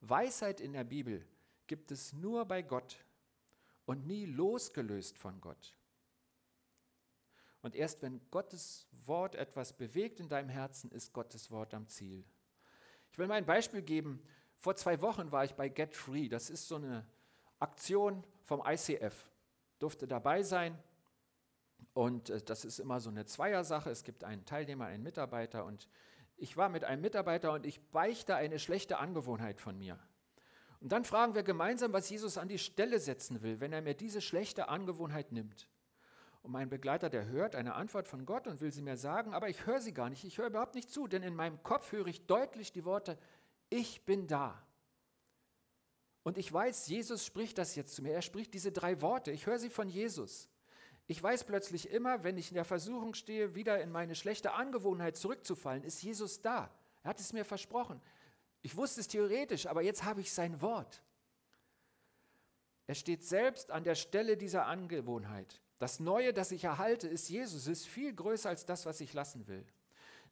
Weisheit 0.00 0.60
in 0.60 0.72
der 0.72 0.84
Bibel 0.84 1.26
gibt 1.66 1.90
es 1.90 2.12
nur 2.12 2.44
bei 2.44 2.62
Gott 2.62 2.96
und 3.86 4.06
nie 4.06 4.26
losgelöst 4.26 5.18
von 5.18 5.40
Gott. 5.40 5.74
Und 7.62 7.74
erst 7.74 8.02
wenn 8.02 8.20
Gottes 8.30 8.86
Wort 9.06 9.34
etwas 9.34 9.74
bewegt 9.74 10.20
in 10.20 10.28
deinem 10.28 10.50
Herzen, 10.50 10.90
ist 10.90 11.12
Gottes 11.12 11.50
Wort 11.50 11.72
am 11.72 11.88
Ziel. 11.88 12.24
Ich 13.10 13.18
will 13.18 13.26
mal 13.26 13.36
ein 13.36 13.46
Beispiel 13.46 13.80
geben. 13.80 14.22
Vor 14.58 14.76
zwei 14.76 15.00
Wochen 15.00 15.32
war 15.32 15.44
ich 15.44 15.54
bei 15.54 15.68
Get 15.68 15.94
Free. 15.94 16.28
Das 16.28 16.50
ist 16.50 16.68
so 16.68 16.76
eine 16.76 17.06
Aktion 17.58 18.22
vom 18.42 18.62
ICF. 18.66 19.30
Durfte 19.78 20.06
dabei 20.06 20.42
sein. 20.42 20.78
Und 21.94 22.28
äh, 22.28 22.42
das 22.42 22.64
ist 22.64 22.78
immer 22.78 23.00
so 23.00 23.08
eine 23.08 23.24
Zweiersache. 23.24 23.88
Es 23.88 24.04
gibt 24.04 24.24
einen 24.24 24.44
Teilnehmer, 24.44 24.86
einen 24.86 25.02
Mitarbeiter. 25.02 25.64
Und 25.64 25.88
ich 26.36 26.56
war 26.56 26.68
mit 26.68 26.84
einem 26.84 27.00
Mitarbeiter 27.00 27.52
und 27.52 27.64
ich 27.64 27.80
beichte 27.90 28.36
eine 28.36 28.58
schlechte 28.58 28.98
Angewohnheit 28.98 29.60
von 29.60 29.78
mir. 29.78 29.98
Und 30.80 30.92
dann 30.92 31.04
fragen 31.04 31.34
wir 31.34 31.44
gemeinsam, 31.44 31.94
was 31.94 32.10
Jesus 32.10 32.36
an 32.36 32.48
die 32.48 32.58
Stelle 32.58 32.98
setzen 32.98 33.40
will, 33.42 33.60
wenn 33.60 33.72
er 33.72 33.80
mir 33.80 33.94
diese 33.94 34.20
schlechte 34.20 34.68
Angewohnheit 34.68 35.32
nimmt. 35.32 35.70
Und 36.42 36.50
mein 36.52 36.68
Begleiter, 36.68 37.08
der 37.08 37.24
hört 37.24 37.54
eine 37.54 37.74
Antwort 37.74 38.06
von 38.06 38.26
Gott 38.26 38.46
und 38.46 38.60
will 38.60 38.70
sie 38.70 38.82
mir 38.82 38.98
sagen, 38.98 39.32
aber 39.32 39.48
ich 39.48 39.64
höre 39.64 39.80
sie 39.80 39.94
gar 39.94 40.10
nicht, 40.10 40.24
ich 40.24 40.36
höre 40.36 40.48
überhaupt 40.48 40.74
nicht 40.74 40.90
zu, 40.90 41.06
denn 41.06 41.22
in 41.22 41.34
meinem 41.34 41.62
Kopf 41.62 41.90
höre 41.92 42.06
ich 42.06 42.26
deutlich 42.26 42.70
die 42.70 42.84
Worte, 42.84 43.16
ich 43.70 44.04
bin 44.04 44.26
da. 44.26 44.62
Und 46.22 46.36
ich 46.36 46.52
weiß, 46.52 46.86
Jesus 46.88 47.24
spricht 47.24 47.56
das 47.56 47.76
jetzt 47.76 47.94
zu 47.94 48.02
mir, 48.02 48.12
er 48.12 48.20
spricht 48.20 48.52
diese 48.52 48.72
drei 48.72 49.00
Worte, 49.00 49.30
ich 49.30 49.46
höre 49.46 49.58
sie 49.58 49.70
von 49.70 49.88
Jesus. 49.88 50.50
Ich 51.06 51.22
weiß 51.22 51.44
plötzlich 51.44 51.90
immer, 51.90 52.24
wenn 52.24 52.38
ich 52.38 52.50
in 52.50 52.54
der 52.54 52.64
Versuchung 52.64 53.14
stehe, 53.14 53.54
wieder 53.54 53.80
in 53.82 53.92
meine 53.92 54.14
schlechte 54.14 54.52
Angewohnheit 54.52 55.16
zurückzufallen, 55.16 55.84
ist 55.84 56.02
Jesus 56.02 56.40
da. 56.40 56.70
Er 57.02 57.10
hat 57.10 57.20
es 57.20 57.32
mir 57.32 57.44
versprochen. 57.44 58.00
Ich 58.62 58.76
wusste 58.76 59.00
es 59.00 59.08
theoretisch, 59.08 59.66
aber 59.66 59.82
jetzt 59.82 60.04
habe 60.04 60.22
ich 60.22 60.32
sein 60.32 60.62
Wort. 60.62 61.02
Er 62.86 62.94
steht 62.94 63.24
selbst 63.24 63.70
an 63.70 63.84
der 63.84 63.94
Stelle 63.94 64.36
dieser 64.36 64.66
Angewohnheit. 64.66 65.60
Das 65.78 66.00
Neue, 66.00 66.32
das 66.32 66.50
ich 66.52 66.64
erhalte, 66.64 67.08
ist 67.08 67.28
Jesus, 67.28 67.66
ist 67.66 67.86
viel 67.86 68.14
größer 68.14 68.48
als 68.48 68.64
das, 68.64 68.86
was 68.86 69.00
ich 69.00 69.12
lassen 69.12 69.46
will. 69.46 69.66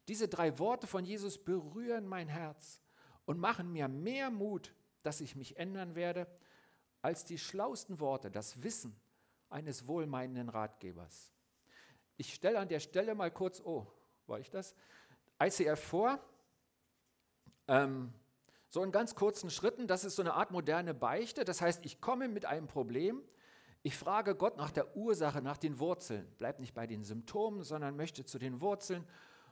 Diese 0.07 0.27
drei 0.27 0.57
Worte 0.57 0.87
von 0.87 1.05
Jesus 1.05 1.37
berühren 1.37 2.07
mein 2.07 2.27
Herz 2.27 2.81
und 3.25 3.39
machen 3.39 3.71
mir 3.71 3.87
mehr 3.87 4.31
Mut, 4.31 4.73
dass 5.03 5.21
ich 5.21 5.35
mich 5.35 5.57
ändern 5.57 5.95
werde, 5.95 6.27
als 7.01 7.25
die 7.25 7.37
schlausten 7.37 7.99
Worte, 7.99 8.31
das 8.31 8.63
Wissen, 8.63 8.95
eines 9.53 9.87
wohlmeinenden 9.87 10.49
Ratgebers. 10.49 11.31
Ich 12.17 12.33
stelle 12.33 12.59
an 12.59 12.67
der 12.67 12.79
Stelle 12.79 13.15
mal 13.15 13.31
kurz, 13.31 13.61
oh, 13.61 13.87
war 14.27 14.39
ich 14.39 14.49
das? 14.49 14.75
ICF 15.41 15.79
vor, 15.79 16.19
ähm, 17.67 18.13
so 18.69 18.83
in 18.83 18.91
ganz 18.91 19.15
kurzen 19.15 19.49
Schritten, 19.49 19.87
das 19.87 20.03
ist 20.03 20.15
so 20.15 20.23
eine 20.23 20.33
Art 20.33 20.51
moderne 20.51 20.93
Beichte. 20.93 21.45
Das 21.45 21.61
heißt, 21.61 21.85
ich 21.85 22.01
komme 22.01 22.27
mit 22.27 22.45
einem 22.45 22.67
Problem, 22.67 23.21
ich 23.83 23.97
frage 23.97 24.35
Gott 24.35 24.57
nach 24.57 24.71
der 24.71 24.95
Ursache, 24.95 25.41
nach 25.41 25.57
den 25.57 25.77
Wurzeln, 25.77 26.33
bleib 26.37 26.59
nicht 26.59 26.73
bei 26.73 26.87
den 26.87 27.03
Symptomen, 27.03 27.63
sondern 27.63 27.95
möchte 27.95 28.25
zu 28.25 28.39
den 28.39 28.61
Wurzeln 28.61 29.05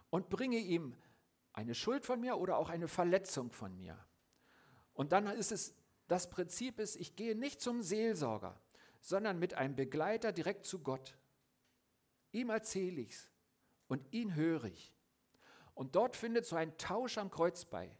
und 0.10 0.30
bringe 0.30 0.58
ihm 0.58 0.96
eine 1.54 1.76
Schuld 1.76 2.06
von 2.06 2.20
mir 2.20 2.38
oder 2.38 2.58
auch 2.58 2.70
eine 2.70 2.88
Verletzung 2.88 3.52
von 3.52 3.76
mir. 3.78 3.98
Und 4.94 5.12
dann 5.12 5.28
ist 5.28 5.52
es, 5.52 5.76
das 6.08 6.30
Prinzip 6.30 6.80
ist, 6.80 6.96
ich 6.96 7.16
gehe 7.16 7.36
nicht 7.36 7.62
zum 7.62 7.82
Seelsorger, 7.82 8.60
sondern 9.02 9.40
mit 9.40 9.56
einem 9.56 9.76
Begleiter 9.76 10.32
direkt 10.32 10.66
zu 10.66 10.80
Gott. 10.80 11.18
Ihm 12.32 12.50
erzähle 12.50 13.02
ich's 13.02 13.30
und 13.88 14.02
ihn 14.14 14.36
höre 14.36 14.66
ich. 14.66 14.94
Und 15.74 15.96
dort 15.96 16.16
findet 16.16 16.46
so 16.46 16.56
ein 16.56 16.78
Tausch 16.78 17.18
am 17.18 17.32
Kreuz 17.32 17.66
bei, 17.66 17.98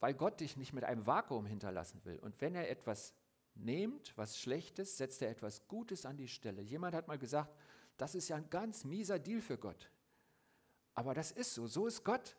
weil 0.00 0.14
Gott 0.14 0.40
dich 0.40 0.56
nicht 0.56 0.72
mit 0.72 0.84
einem 0.84 1.06
Vakuum 1.06 1.46
hinterlassen 1.46 2.04
will. 2.04 2.18
Und 2.18 2.40
wenn 2.40 2.54
er 2.54 2.68
etwas 2.68 3.14
nimmt, 3.54 4.16
was 4.16 4.38
Schlechtes, 4.38 4.96
setzt 4.96 5.22
er 5.22 5.30
etwas 5.30 5.68
Gutes 5.68 6.04
an 6.06 6.16
die 6.16 6.28
Stelle. 6.28 6.62
Jemand 6.62 6.94
hat 6.94 7.08
mal 7.08 7.18
gesagt, 7.18 7.54
das 7.96 8.14
ist 8.14 8.28
ja 8.28 8.36
ein 8.36 8.48
ganz 8.50 8.84
mieser 8.84 9.18
Deal 9.18 9.40
für 9.40 9.58
Gott. 9.58 9.90
Aber 10.94 11.14
das 11.14 11.30
ist 11.30 11.54
so, 11.54 11.66
so 11.66 11.86
ist 11.86 12.04
Gott. 12.04 12.36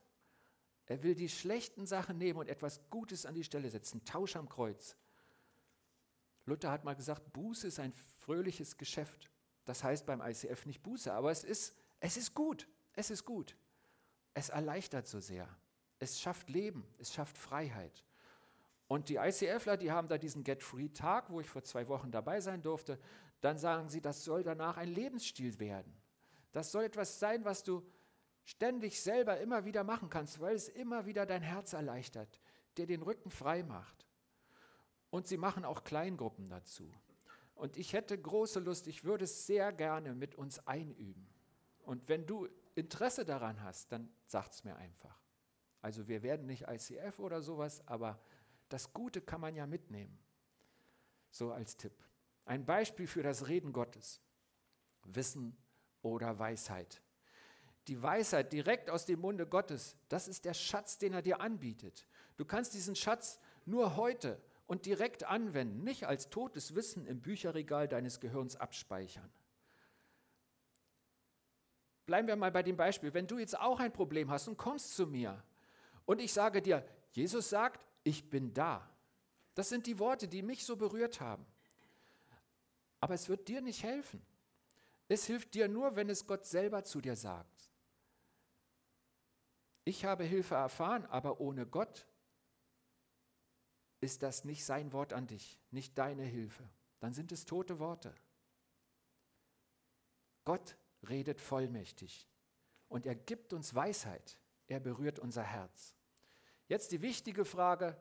Er 0.88 1.04
will 1.04 1.15
die 1.15 1.30
schlechten 1.30 1.86
Sachen 1.86 2.17
nehmen 2.17 2.39
und 2.39 2.50
etwas 2.50 2.82
Gutes 2.89 3.26
an 3.26 3.36
die 3.36 3.43
Stelle 3.43 3.69
setzen. 3.69 4.04
Tausch 4.04 4.36
am 4.36 4.50
Kreuz. 4.50 4.97
Luther 6.45 6.71
hat 6.71 6.84
mal 6.84 6.95
gesagt, 6.95 7.34
Buße 7.34 7.67
ist 7.67 7.80
ein 7.80 7.93
fröhliches 8.17 8.77
Geschäft. 8.77 9.30
Das 9.65 9.84
heißt 9.84 10.06
beim 10.06 10.21
ICF 10.21 10.65
nicht 10.65 10.82
Buße, 10.82 11.13
aber 11.13 11.32
es 11.32 11.43
ist, 11.43 11.75
es 11.99 12.17
ist 12.17 12.34
gut. 12.34 12.67
Es 12.93 13.10
ist 13.10 13.25
gut. 13.25 13.56
Es 14.34 14.49
erleichtert 14.49 15.08
so 15.08 15.19
sehr. 15.19 15.47
Es 15.99 16.19
schafft 16.19 16.49
Leben, 16.49 16.86
es 16.97 17.13
schafft 17.13 17.38
Freiheit. 17.38 18.04
Und 18.88 19.08
die 19.08 19.15
ICFler, 19.15 19.77
die 19.77 19.91
haben 19.91 20.08
da 20.08 20.17
diesen 20.17 20.43
Get-Free-Tag, 20.43 21.30
wo 21.30 21.39
ich 21.39 21.47
vor 21.47 21.63
zwei 21.63 21.88
Wochen 21.88 22.12
dabei 22.12 22.41
sein 22.41 22.62
durfte. 22.62 22.99
Dann 23.39 23.58
sagen 23.58 23.88
sie, 23.88 24.01
das 24.01 24.23
soll 24.23 24.43
danach 24.43 24.77
ein 24.77 24.89
Lebensstil 24.89 25.60
werden. 25.60 25.95
Das 26.51 26.71
soll 26.71 26.84
etwas 26.84 27.19
sein, 27.19 27.45
was 27.45 27.63
du 27.63 27.86
ständig 28.43 28.99
selber 28.99 29.39
immer 29.39 29.63
wieder 29.63 29.84
machen 29.84 30.10
kannst, 30.10 30.39
weil 30.41 30.56
es 30.56 30.67
immer 30.67 31.06
wieder 31.06 31.25
dein 31.25 31.41
Herz 31.41 31.73
erleichtert, 31.73 32.41
dir 32.77 32.86
den 32.86 33.01
Rücken 33.01 33.30
frei 33.30 33.63
macht. 33.63 34.06
Und 35.12 35.28
sie 35.28 35.38
machen 35.38 35.65
auch 35.65 35.84
Kleingruppen 35.84 36.50
dazu. 36.50 36.91
Und 37.54 37.78
ich 37.78 37.93
hätte 37.93 38.17
große 38.19 38.60
Lust, 38.60 38.88
ich 38.88 39.04
würde 39.04 39.26
es 39.26 39.45
sehr 39.45 39.71
gerne 39.71 40.15
mit 40.15 40.34
uns 40.34 40.65
einüben. 40.65 41.28
Und 41.84 42.10
wenn 42.10 42.26
du 42.26 42.47
Interesse 42.74 43.24
daran 43.24 43.62
hast, 43.62 43.91
dann 43.91 44.10
sagt 44.26 44.54
es 44.54 44.63
mir 44.63 44.76
einfach. 44.78 45.21
Also 45.82 46.08
wir 46.08 46.24
werden 46.24 46.47
nicht 46.47 46.67
ICF 46.67 47.19
oder 47.19 47.41
sowas, 47.41 47.86
aber 47.88 48.19
das 48.69 48.93
Gute 48.93 49.21
kann 49.21 49.41
man 49.41 49.56
ja 49.56 49.67
mitnehmen. 49.67 50.17
So 51.30 51.52
als 51.52 51.78
Tipp. 51.78 51.93
Ein 52.45 52.65
Beispiel 52.65 53.08
für 53.08 53.24
das 53.24 53.47
Reden 53.47 53.74
Gottes. 53.74 54.21
Wissen 55.04 55.58
oder 56.02 56.39
Weisheit. 56.39 57.02
Die 57.88 58.02
Weisheit 58.02 58.54
direkt 58.54 58.89
aus 58.89 59.06
dem 59.06 59.19
Munde 59.19 59.47
Gottes, 59.47 59.97
das 60.08 60.28
ist 60.28 60.45
der 60.45 60.54
Schatz, 60.54 60.97
den 60.97 61.13
er 61.13 61.21
dir 61.21 61.41
anbietet. 61.41 62.08
Du 62.38 62.45
kannst 62.45 62.74
diesen 62.74 62.95
Schatz 62.95 63.39
nur 63.65 63.95
heute 63.95 64.41
und 64.71 64.86
direkt 64.86 65.25
anwenden, 65.25 65.84
nicht 65.84 66.07
als 66.07 66.29
totes 66.29 66.75
Wissen 66.75 67.05
im 67.05 67.19
Bücherregal 67.19 67.89
deines 67.89 68.21
Gehirns 68.21 68.55
abspeichern. 68.55 69.29
Bleiben 72.05 72.29
wir 72.29 72.38
mal 72.38 72.53
bei 72.53 72.63
dem 72.63 72.77
Beispiel. 72.77 73.13
Wenn 73.13 73.27
du 73.27 73.38
jetzt 73.38 73.60
auch 73.60 73.81
ein 73.81 73.91
Problem 73.91 74.31
hast 74.31 74.47
und 74.47 74.55
kommst 74.55 74.95
zu 74.95 75.07
mir 75.07 75.43
und 76.05 76.21
ich 76.21 76.31
sage 76.31 76.62
dir, 76.62 76.88
Jesus 77.12 77.49
sagt, 77.49 77.86
ich 78.05 78.29
bin 78.29 78.53
da. 78.53 78.89
Das 79.55 79.67
sind 79.67 79.88
die 79.88 79.99
Worte, 79.99 80.29
die 80.29 80.41
mich 80.41 80.63
so 80.65 80.77
berührt 80.77 81.19
haben. 81.19 81.45
Aber 83.01 83.13
es 83.13 83.27
wird 83.27 83.49
dir 83.49 83.60
nicht 83.60 83.84
helfen. 83.84 84.25
Es 85.10 85.25
hilft 85.25 85.53
dir 85.53 85.67
nur, 85.67 85.97
wenn 85.97 86.10
es 86.10 86.25
Gott 86.25 86.45
selber 86.45 86.86
zu 86.86 87.01
dir 87.01 87.17
sagt. 87.17 87.69
Ich 89.84 90.05
habe 90.05 90.23
Hilfe 90.23 90.55
erfahren, 90.55 91.05
aber 91.07 91.41
ohne 91.41 91.65
Gott 91.65 92.07
ist 94.01 94.23
das 94.23 94.43
nicht 94.43 94.65
sein 94.65 94.91
Wort 94.91 95.13
an 95.13 95.27
dich, 95.27 95.59
nicht 95.69 95.97
deine 95.97 96.23
Hilfe. 96.23 96.67
Dann 96.99 97.13
sind 97.13 97.31
es 97.31 97.45
tote 97.45 97.79
Worte. 97.79 98.13
Gott 100.43 100.75
redet 101.07 101.39
vollmächtig 101.39 102.27
und 102.89 103.05
er 103.05 103.15
gibt 103.15 103.53
uns 103.53 103.73
Weisheit. 103.73 104.37
Er 104.67 104.79
berührt 104.79 105.19
unser 105.19 105.43
Herz. 105.43 105.95
Jetzt 106.67 106.91
die 106.91 107.01
wichtige 107.01 107.45
Frage, 107.45 107.97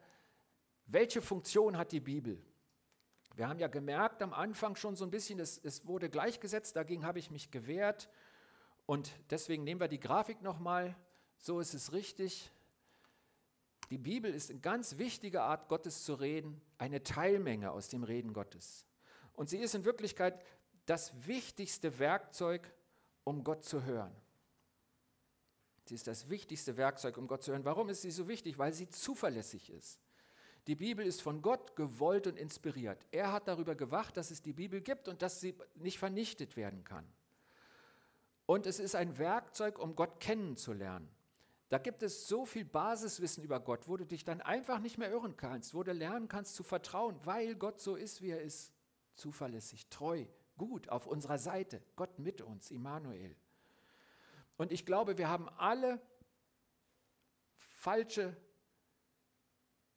welche 0.86 1.20
Funktion 1.22 1.76
hat 1.76 1.92
die 1.92 2.00
Bibel? 2.00 2.42
Wir 3.36 3.48
haben 3.48 3.58
ja 3.58 3.68
gemerkt 3.68 4.22
am 4.22 4.32
Anfang 4.32 4.76
schon 4.76 4.96
so 4.96 5.04
ein 5.04 5.10
bisschen, 5.10 5.38
es, 5.38 5.58
es 5.58 5.86
wurde 5.86 6.10
gleichgesetzt, 6.10 6.76
dagegen 6.76 7.04
habe 7.04 7.18
ich 7.18 7.30
mich 7.30 7.50
gewehrt. 7.50 8.08
Und 8.86 9.12
deswegen 9.30 9.64
nehmen 9.64 9.80
wir 9.80 9.88
die 9.88 10.00
Grafik 10.00 10.42
nochmal. 10.42 10.96
So 11.38 11.60
ist 11.60 11.74
es 11.74 11.92
richtig. 11.92 12.50
Die 13.90 13.98
Bibel 13.98 14.33
ist 14.33 14.50
eine 14.50 14.61
ganz 14.61 14.98
wichtige 14.98 15.42
Art, 15.42 15.68
Gottes 15.68 16.05
zu 16.05 16.14
reden, 16.14 16.61
eine 16.79 17.03
Teilmenge 17.03 17.72
aus 17.72 17.88
dem 17.88 18.05
Reden 18.05 18.33
Gottes. 18.33 18.87
Und 19.33 19.50
sie 19.50 19.59
ist 19.59 19.74
in 19.74 19.85
Wirklichkeit 19.85 20.40
das 20.87 21.26
wichtigste 21.26 21.98
Werkzeug, 21.98 22.72
um 23.24 23.42
Gott 23.42 23.64
zu 23.64 23.85
hören. 23.85 24.14
Sie 25.87 25.96
ist 25.96 26.07
das 26.07 26.31
wichtigste 26.31 26.76
Werkzeug, 26.76 27.16
um 27.16 27.26
Gott 27.26 27.42
zu 27.42 27.50
hören. 27.50 27.64
Warum 27.64 27.88
ist 27.88 28.03
sie 28.03 28.12
so 28.12 28.29
wichtig? 28.29 28.59
Weil 28.59 28.72
sie 28.72 28.88
zuverlässig 28.88 29.70
ist. 29.70 29.98
Die 30.68 30.76
Bibel 30.76 31.05
ist 31.05 31.20
von 31.20 31.42
Gott 31.42 31.74
gewollt 31.74 32.29
und 32.29 32.38
inspiriert. 32.38 33.05
Er 33.11 33.33
hat 33.33 33.48
darüber 33.48 33.74
gewacht, 33.74 34.16
dass 34.16 34.31
es 34.31 34.40
die 34.40 34.53
Bibel 34.53 34.81
gibt 34.81 35.09
und 35.09 35.22
dass 35.22 35.40
sie 35.40 35.57
nicht 35.74 35.98
vernichtet 35.98 36.57
werden 36.57 36.85
kann. 36.85 37.05
Und 38.46 38.66
es 38.66 38.79
ist 38.79 38.94
ein 38.94 39.18
Werkzeug, 39.18 39.79
um 39.81 39.96
Gott 39.96 40.20
kennenzulernen. 40.20 41.09
Da 41.70 41.78
gibt 41.78 42.02
es 42.02 42.26
so 42.26 42.44
viel 42.46 42.64
Basiswissen 42.64 43.44
über 43.44 43.61
Gott, 43.61 43.87
wo 43.87 43.96
du 43.96 44.04
dich 44.04 44.24
dann 44.24 44.40
einfach 44.40 44.80
nicht 44.80 44.98
mehr 44.98 45.09
irren 45.09 45.37
kannst, 45.37 45.72
wo 45.72 45.85
du 45.85 45.92
lernen 45.92 46.26
kannst 46.26 46.56
zu 46.56 46.64
vertrauen, 46.64 47.18
weil 47.22 47.54
Gott 47.54 47.80
so 47.80 47.94
ist, 47.94 48.22
wie 48.22 48.30
er 48.30 48.42
ist. 48.42 48.74
Zuverlässig, 49.14 49.88
treu, 49.88 50.26
gut, 50.59 50.88
auf 50.88 51.06
unserer 51.06 51.38
Seite, 51.38 51.80
Gott 51.94 52.18
mit 52.18 52.42
uns, 52.42 52.72
Immanuel. 52.72 53.37
Und 54.56 54.72
ich 54.72 54.85
glaube, 54.85 55.16
wir 55.16 55.28
haben 55.28 55.48
alle 55.48 56.00
falsche 57.56 58.37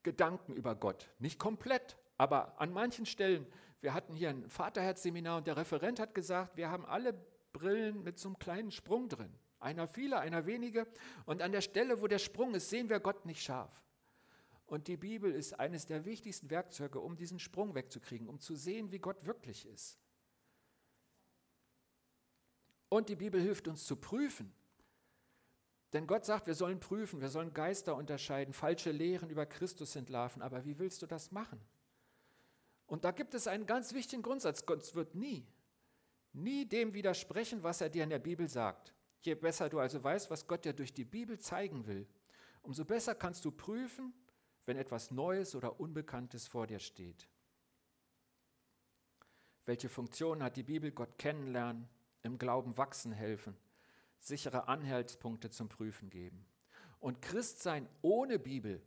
Gedanken 0.04 0.54
über 0.54 0.76
Gott. 0.76 1.10
Nicht 1.18 1.40
komplett, 1.40 1.98
aber 2.20 2.62
an 2.62 2.72
manchen 2.72 3.08
Stellen. 3.08 3.48
Wir 3.82 3.96
hatten 3.96 4.14
hier 4.14 4.30
ein 4.30 4.48
Vaterherzseminar 4.48 5.38
und 5.38 5.48
der 5.48 5.58
Referent 5.58 6.00
hat 6.00 6.14
gesagt, 6.14 6.56
wir 6.56 6.70
haben 6.70 6.86
alle 6.86 7.14
Brillen 7.52 8.04
mit 8.04 8.20
so 8.20 8.30
einem 8.30 8.38
kleinen 8.38 8.70
Sprung 8.70 9.10
drin. 9.10 9.34
Einer 9.64 9.88
viele, 9.88 10.20
einer 10.20 10.46
wenige. 10.46 10.86
Und 11.26 11.42
an 11.42 11.52
der 11.52 11.62
Stelle, 11.62 12.02
wo 12.02 12.08
der 12.08 12.20
Sprung 12.20 12.54
ist, 12.54 12.70
sehen 12.70 12.90
wir 12.90 13.00
Gott 13.00 13.26
nicht 13.26 13.42
scharf. 13.42 13.72
Und 14.66 14.88
die 14.88 14.98
Bibel 14.98 15.34
ist 15.34 15.60
eines 15.60 15.86
der 15.86 16.06
wichtigsten 16.06 16.50
Werkzeuge, 16.50 17.00
um 17.00 17.16
diesen 17.16 17.40
Sprung 17.40 17.76
wegzukriegen, 17.76 18.28
um 18.28 18.40
zu 18.40 18.56
sehen, 18.56 18.92
wie 18.92 19.00
Gott 19.00 19.26
wirklich 19.26 19.66
ist. 19.66 20.00
Und 22.90 23.10
die 23.10 23.16
Bibel 23.16 23.42
hilft 23.42 23.68
uns 23.68 23.86
zu 23.86 23.96
prüfen, 23.96 24.54
denn 25.94 26.08
Gott 26.08 26.26
sagt, 26.26 26.48
wir 26.48 26.56
sollen 26.56 26.80
prüfen, 26.80 27.22
wir 27.22 27.30
sollen 27.30 27.54
Geister 27.54 27.96
unterscheiden, 27.96 28.54
falsche 28.54 28.92
Lehren 28.92 29.30
über 29.30 29.46
Christus 29.46 29.96
entlarven. 29.96 30.42
Aber 30.42 30.66
wie 30.66 30.80
willst 30.80 31.04
du 31.04 31.08
das 31.08 31.32
machen? 31.32 31.60
Und 32.88 33.06
da 33.06 33.12
gibt 33.12 33.34
es 33.36 33.48
einen 33.48 33.68
ganz 33.68 33.94
wichtigen 33.94 34.24
Grundsatz. 34.24 34.66
Gott 34.66 34.94
wird 34.96 35.14
nie, 35.14 35.46
nie 36.34 36.66
dem 36.66 36.94
widersprechen, 36.94 37.62
was 37.62 37.80
er 37.80 37.90
dir 37.90 38.04
in 38.04 38.10
der 38.10 38.20
Bibel 38.20 38.50
sagt. 38.50 38.94
Je 39.24 39.36
besser 39.36 39.70
du 39.70 39.80
also 39.80 40.04
weißt, 40.04 40.30
was 40.30 40.48
Gott 40.48 40.66
dir 40.66 40.74
durch 40.74 40.94
die 40.94 41.06
Bibel 41.06 41.40
zeigen 41.40 41.88
will, 41.88 42.08
umso 42.62 42.86
besser 42.86 43.16
kannst 43.16 43.44
du 43.46 43.52
prüfen, 43.52 44.14
wenn 44.66 44.78
etwas 44.78 45.12
Neues 45.12 45.56
oder 45.56 45.80
Unbekanntes 45.80 46.48
vor 46.48 46.68
dir 46.68 46.80
steht. 46.80 47.28
Welche 49.66 49.90
Funktion 49.90 50.44
hat 50.44 50.56
die 50.56 50.64
Bibel? 50.64 50.92
Gott 50.92 51.18
kennenlernen, 51.18 51.90
im 52.22 52.38
Glauben 52.38 52.78
wachsen 52.78 53.12
helfen 53.12 53.58
sichere 54.24 54.68
Anhaltspunkte 54.68 55.50
zum 55.50 55.70
Prüfen 55.70 56.10
geben. 56.10 56.46
Und 57.00 57.22
Christsein 57.22 57.88
ohne 58.02 58.40
Bibel 58.40 58.82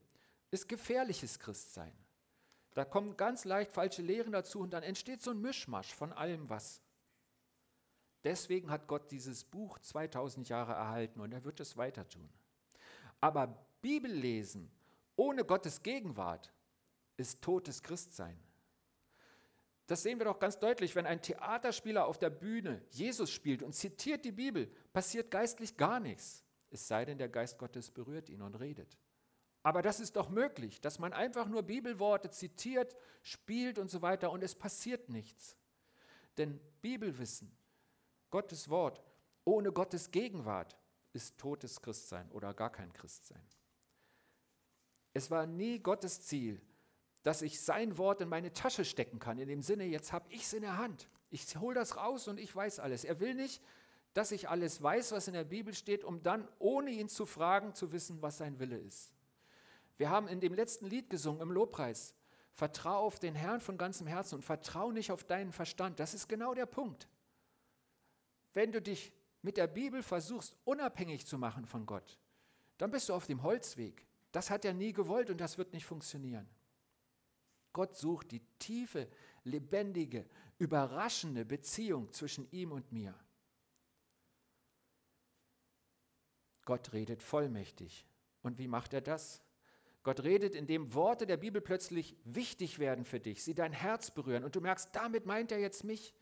ist 0.51 0.68
gefährliches 0.68 1.38
Christsein. 1.38 1.92
Da 2.72 2.85
kommen 2.85 3.16
ganz 3.16 3.44
leicht 3.44 3.72
falsche 3.72 4.03
Lehren 4.03 4.33
dazu 4.33 4.61
und 4.61 4.70
dann 4.70 4.83
entsteht 4.83 5.22
so 5.22 5.31
ein 5.31 5.40
Mischmasch 5.40 5.94
von 5.94 6.12
allem 6.12 6.49
was. 6.49 6.83
Deswegen 8.27 8.73
hat 8.73 8.89
Gott 8.89 9.12
dieses 9.12 9.45
Buch 9.45 9.79
2000 9.79 10.49
Jahre 10.49 10.73
erhalten 10.73 11.21
und 11.21 11.31
er 11.31 11.45
wird 11.45 11.61
es 11.61 11.77
weiter 11.77 12.09
tun. 12.09 12.29
Aber 13.21 13.65
Bibellesen 13.81 14.69
ohne 15.15 15.45
Gottes 15.45 15.81
Gegenwart 15.81 16.53
ist 17.17 17.41
totes 17.41 17.85
Christsein. 17.85 18.37
Das 19.87 20.03
sehen 20.03 20.19
wir 20.19 20.25
doch 20.25 20.41
ganz 20.41 20.59
deutlich, 20.59 20.97
wenn 20.97 21.07
ein 21.07 21.23
Theaterspieler 21.23 22.05
auf 22.05 22.19
der 22.19 22.31
Bühne 22.31 22.83
Jesus 22.91 23.31
spielt 23.31 23.62
und 23.62 23.77
zitiert 23.77 24.25
die 24.25 24.33
Bibel, 24.33 24.67
passiert 24.93 25.31
geistlich 25.31 25.77
gar 25.77 26.01
nichts, 26.01 26.43
es 26.71 26.89
sei 26.89 27.05
denn, 27.05 27.19
der 27.19 27.29
Geist 27.29 27.59
Gottes 27.59 27.93
berührt 27.93 28.29
ihn 28.29 28.43
und 28.43 28.57
redet. 28.57 28.99
Aber 29.62 29.83
das 29.83 30.01
ist 30.01 30.17
doch 30.17 30.31
möglich, 30.31 30.81
dass 30.81 30.99
man 30.99 31.12
einfach 31.12 31.47
nur 31.47 31.62
Bibelworte 31.62 32.31
zitiert, 32.31 32.97
spielt 33.23 33.79
und 33.79 33.89
so 33.89 34.03
weiter 34.03 34.33
und 34.33 34.43
es 34.43 34.57
passiert 34.57 35.11
nichts. 35.11 35.57
Denn 36.37 36.59
Bibelwissen, 36.83 37.57
Gottes 38.31 38.69
Wort, 38.69 39.03
ohne 39.45 39.73
Gottes 39.73 40.11
Gegenwart 40.11 40.77
ist 41.12 41.39
totes 41.39 41.81
Christsein 41.81 42.31
oder 42.33 42.53
gar 42.53 42.71
kein 42.71 42.93
Christsein. 42.93 43.43
Es 45.15 45.31
war 45.31 45.47
nie 45.47 45.79
Gottes 45.79 46.21
Ziel, 46.23 46.61
dass 47.23 47.43
ich 47.43 47.61
sein 47.61 47.97
Wort 47.99 48.21
in 48.21 48.29
meine 48.29 48.53
Tasche 48.53 48.85
stecken 48.85 49.19
kann, 49.19 49.39
in 49.39 49.49
dem 49.49 49.62
Sinne, 49.62 49.85
jetzt 49.85 50.12
habe 50.12 50.27
ich 50.29 50.43
es 50.43 50.53
in 50.53 50.62
der 50.62 50.79
Hand. 50.79 51.09
Ich 51.31 51.57
hole 51.57 51.75
das 51.75 51.97
raus 51.97 52.29
und 52.29 52.39
ich 52.39 52.55
weiß 52.55 52.79
alles. 52.79 53.05
Er 53.05 53.19
will 53.19 53.35
nicht, 53.35 53.62
dass 54.15 54.31
ich 54.31 54.49
alles 54.49 54.83
weiß, 54.83 55.12
was 55.12 55.27
in 55.29 55.35
der 55.35 55.45
Bibel 55.45 55.75
steht, 55.75 56.05
um 56.05 56.23
dann, 56.23 56.47
ohne 56.59 56.91
ihn 56.91 57.09
zu 57.09 57.27
fragen, 57.27 57.75
zu 57.75 57.93
wissen, 57.93 58.23
was 58.23 58.39
sein 58.39 58.59
Wille 58.59 58.79
ist. 58.79 59.12
Wir 59.97 60.11
haben 60.11 60.29
in 60.29 60.41
dem 60.41 60.55
letzten 60.55 60.87
Lied 60.87 61.11
gesungen, 61.11 61.41
im 61.41 61.51
Lobpreis, 61.51 62.15
vertrau 62.53 62.99
auf 62.99 63.19
den 63.19 63.35
Herrn 63.35 63.61
von 63.61 63.77
ganzem 63.77 64.07
Herzen 64.07 64.37
und 64.37 64.43
vertrau 64.43 64.93
nicht 64.93 65.11
auf 65.11 65.25
deinen 65.25 65.53
Verstand. 65.53 65.99
Das 66.01 66.15
ist 66.15 66.29
genau 66.29 66.55
der 66.55 66.67
Punkt. 66.67 67.09
Wenn 68.57 68.73
du 68.73 68.81
dich 68.81 69.12
mit 69.42 69.59
der 69.59 69.66
Bibel 69.66 70.03
versuchst, 70.03 70.57
unabhängig 70.64 71.27
zu 71.27 71.37
machen 71.37 71.66
von 71.66 71.85
Gott, 71.85 72.19
dann 72.79 72.90
bist 72.90 73.11
du 73.11 73.12
auf 73.12 73.27
dem 73.27 73.42
Holzweg. 73.42 74.07
Das 74.33 74.49
hat 74.49 74.64
er 74.64 74.73
nie 74.73 74.95
gewollt 74.95 75.29
und 75.29 75.42
das 75.42 75.59
wird 75.59 75.75
nicht 75.75 75.85
funktionieren. 75.85 76.49
Gott 77.75 77.95
sucht 77.95 78.31
die 78.31 78.40
tiefe, 78.59 79.11
lebendige, 79.45 80.27
überraschende 80.57 81.45
Beziehung 81.45 82.11
zwischen 82.14 82.51
ihm 82.51 82.73
und 82.73 82.90
mir. 82.92 83.14
Gott 86.64 86.95
redet 86.95 87.23
vollmächtig. 87.23 88.07
Und 88.40 88.57
wie 88.57 88.69
macht 88.69 88.95
er 88.95 89.03
das? 89.03 89.42
Gott 90.03 90.23
redet, 90.25 90.55
indem 90.55 90.95
Worte 90.95 91.27
der 91.27 91.37
Bibel 91.37 91.61
plötzlich 91.61 92.16
wichtig 92.25 92.79
werden 92.79 93.05
für 93.05 93.21
dich, 93.21 93.45
sie 93.45 93.55
dein 93.55 93.75
Herz 93.75 94.11
berühren 94.11 94.45
und 94.45 94.57
du 94.57 94.62
merkst, 94.62 94.97
damit 94.97 95.27
meint 95.27 95.53
er 95.53 95.59
jetzt 95.59 95.85
mich. 95.85 96.14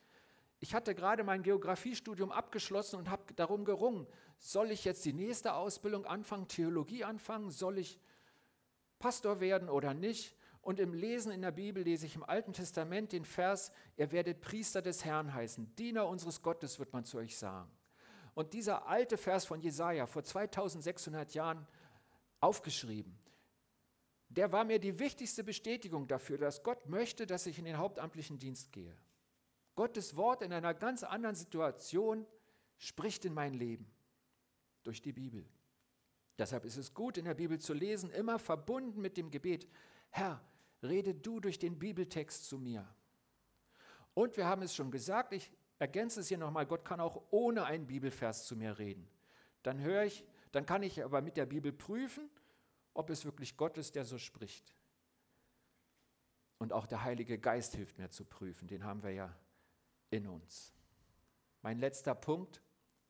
Ich 0.65 0.75
hatte 0.75 0.95
gerade 0.95 1.25
mein 1.25 1.43
Geografiestudium 1.43 2.33
abgeschlossen 2.33 2.97
und 2.97 3.11
habe 3.11 3.35
darum 3.35 3.67
gerungen, 3.67 4.07
soll 4.39 4.71
ich 4.71 4.87
jetzt 4.87 5.05
die 5.05 5.13
nächste 5.13 5.53
Ausbildung 5.53 6.07
anfangen, 6.07 6.49
Theologie 6.49 7.05
anfangen, 7.05 7.51
soll 7.51 7.77
ich 7.77 8.01
Pastor 8.99 9.41
werden 9.41 9.69
oder 9.69 9.93
nicht? 9.93 10.35
Und 10.63 10.81
im 10.81 10.95
Lesen 10.95 11.33
in 11.33 11.43
der 11.43 11.51
Bibel 11.51 11.83
lese 11.83 12.07
ich 12.07 12.15
im 12.15 12.23
Alten 12.23 12.55
Testament 12.55 13.13
den 13.13 13.27
Vers, 13.27 13.73
ihr 13.99 14.11
werdet 14.11 14.41
Priester 14.41 14.81
des 14.81 15.05
Herrn 15.05 15.35
heißen, 15.35 15.75
Diener 15.77 16.09
unseres 16.09 16.41
Gottes 16.41 16.79
wird 16.79 16.95
man 16.95 17.05
zu 17.05 17.19
euch 17.19 17.37
sagen. 17.37 17.71
Und 18.33 18.55
dieser 18.55 18.87
alte 18.87 19.19
Vers 19.19 19.45
von 19.45 19.61
Jesaja 19.61 20.07
vor 20.07 20.25
2600 20.25 21.35
Jahren 21.35 21.67
aufgeschrieben, 22.41 23.15
der 24.31 24.51
war 24.51 24.65
mir 24.65 24.79
die 24.79 24.99
wichtigste 24.99 25.45
Bestätigung 25.45 26.09
dafür, 26.09 26.39
dass 26.39 26.63
Gott 26.63 26.89
möchte, 26.89 27.27
dass 27.27 27.45
ich 27.45 27.59
in 27.59 27.67
den 27.67 27.77
hauptamtlichen 27.77 28.39
Dienst 28.39 28.73
gehe. 28.73 28.97
Gottes 29.75 30.17
Wort 30.17 30.43
in 30.43 30.53
einer 30.53 30.75
ganz 30.75 31.03
anderen 31.03 31.35
Situation 31.35 32.27
spricht 32.79 33.25
in 33.25 33.35
mein 33.35 33.55
Leben 33.55 33.91
durch 34.83 35.03
die 35.03 35.13
Bibel. 35.13 35.45
Deshalb 36.39 36.65
ist 36.65 36.77
es 36.77 36.95
gut, 36.95 37.17
in 37.17 37.25
der 37.25 37.35
Bibel 37.35 37.59
zu 37.59 37.73
lesen, 37.73 38.11
immer 38.11 38.39
verbunden 38.39 39.01
mit 39.01 39.17
dem 39.17 39.31
Gebet, 39.31 39.69
Herr, 40.11 40.43
rede 40.83 41.15
du 41.15 41.41
durch 41.41 41.59
den 41.59 41.79
Bibeltext 41.79 42.47
zu 42.47 42.59
mir. 42.59 42.87
Und 44.15 44.37
wir 44.37 44.47
haben 44.47 44.63
es 44.63 44.75
schon 44.75 44.91
gesagt, 44.91 45.33
ich 45.33 45.53
ergänze 45.79 46.21
es 46.21 46.29
hier 46.29 46.39
nochmal, 46.39 46.67
Gott 46.67 46.85
kann 46.85 47.01
auch 47.01 47.23
ohne 47.31 47.65
einen 47.65 47.87
Bibelvers 47.87 48.47
zu 48.47 48.57
mir 48.57 48.79
reden. 48.79 49.09
Dann 49.63 49.81
höre 49.81 50.05
ich, 50.05 50.25
dann 50.53 50.67
kann 50.67 50.83
ich 50.83 51.03
aber 51.03 51.21
mit 51.21 51.37
der 51.37 51.47
Bibel 51.47 51.73
prüfen, 51.73 52.29
ob 52.95 53.11
es 53.11 53.25
wirklich 53.25 53.57
Gott 53.57 53.77
ist, 53.79 53.97
der 53.97 54.05
so 54.05 54.19
spricht. 54.19 54.75
Und 56.59 56.73
auch 56.73 56.87
der 56.87 57.03
Heilige 57.03 57.39
Geist 57.39 57.75
hilft 57.75 57.99
mir 57.99 58.11
zu 58.11 58.25
prüfen, 58.25 58.69
den 58.69 58.85
haben 58.85 59.03
wir 59.03 59.11
ja 59.11 59.35
in 60.15 60.27
uns. 60.27 60.73
Mein 61.63 61.79
letzter 61.79 62.15
Punkt, 62.15 62.63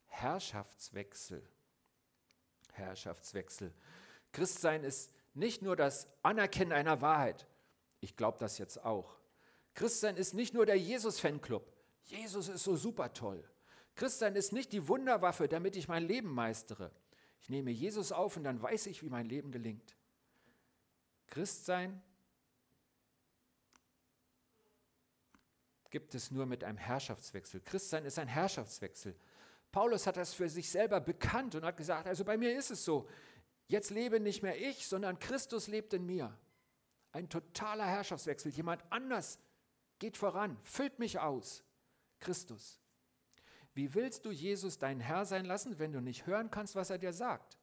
Herrschaftswechsel. 0.06 1.46
Herrschaftswechsel. 2.72 3.72
Christsein 4.32 4.82
ist 4.84 5.12
nicht 5.34 5.62
nur 5.62 5.76
das 5.76 6.08
Anerkennen 6.22 6.72
einer 6.72 7.00
Wahrheit. 7.00 7.46
Ich 8.00 8.16
glaube 8.16 8.38
das 8.38 8.58
jetzt 8.58 8.84
auch. 8.84 9.18
Christsein 9.74 10.16
ist 10.16 10.34
nicht 10.34 10.54
nur 10.54 10.66
der 10.66 10.78
Jesus-Fanclub. 10.78 11.72
Jesus 12.04 12.48
ist 12.48 12.64
so 12.64 12.76
super 12.76 13.12
toll. 13.12 13.44
Christsein 13.96 14.34
ist 14.34 14.52
nicht 14.52 14.72
die 14.72 14.88
Wunderwaffe, 14.88 15.48
damit 15.48 15.76
ich 15.76 15.88
mein 15.88 16.04
Leben 16.04 16.32
meistere. 16.32 16.90
Ich 17.40 17.48
nehme 17.48 17.70
Jesus 17.70 18.12
auf 18.12 18.36
und 18.36 18.44
dann 18.44 18.60
weiß 18.60 18.86
ich, 18.86 19.02
wie 19.02 19.08
mein 19.08 19.26
Leben 19.26 19.52
gelingt. 19.52 19.96
Christsein 21.26 22.02
gibt 25.94 26.16
es 26.16 26.32
nur 26.32 26.44
mit 26.44 26.64
einem 26.64 26.76
Herrschaftswechsel. 26.76 27.60
Christsein 27.60 28.04
ist 28.04 28.18
ein 28.18 28.26
Herrschaftswechsel. 28.26 29.14
Paulus 29.70 30.08
hat 30.08 30.16
das 30.16 30.34
für 30.34 30.48
sich 30.48 30.68
selber 30.68 31.00
bekannt 31.00 31.54
und 31.54 31.64
hat 31.64 31.76
gesagt, 31.76 32.08
also 32.08 32.24
bei 32.24 32.36
mir 32.36 32.58
ist 32.58 32.72
es 32.72 32.84
so, 32.84 33.08
jetzt 33.68 33.90
lebe 33.90 34.18
nicht 34.18 34.42
mehr 34.42 34.60
ich, 34.60 34.88
sondern 34.88 35.20
Christus 35.20 35.68
lebt 35.68 35.94
in 35.94 36.04
mir. 36.04 36.36
Ein 37.12 37.28
totaler 37.28 37.86
Herrschaftswechsel. 37.86 38.50
Jemand 38.50 38.82
anders 38.90 39.38
geht 40.00 40.16
voran, 40.16 40.58
füllt 40.64 40.98
mich 40.98 41.20
aus. 41.20 41.62
Christus. 42.18 42.80
Wie 43.72 43.94
willst 43.94 44.26
du 44.26 44.32
Jesus 44.32 44.78
dein 44.78 44.98
Herr 44.98 45.24
sein 45.26 45.44
lassen, 45.44 45.78
wenn 45.78 45.92
du 45.92 46.00
nicht 46.00 46.26
hören 46.26 46.50
kannst, 46.50 46.74
was 46.74 46.90
er 46.90 46.98
dir 46.98 47.12
sagt? 47.12 47.56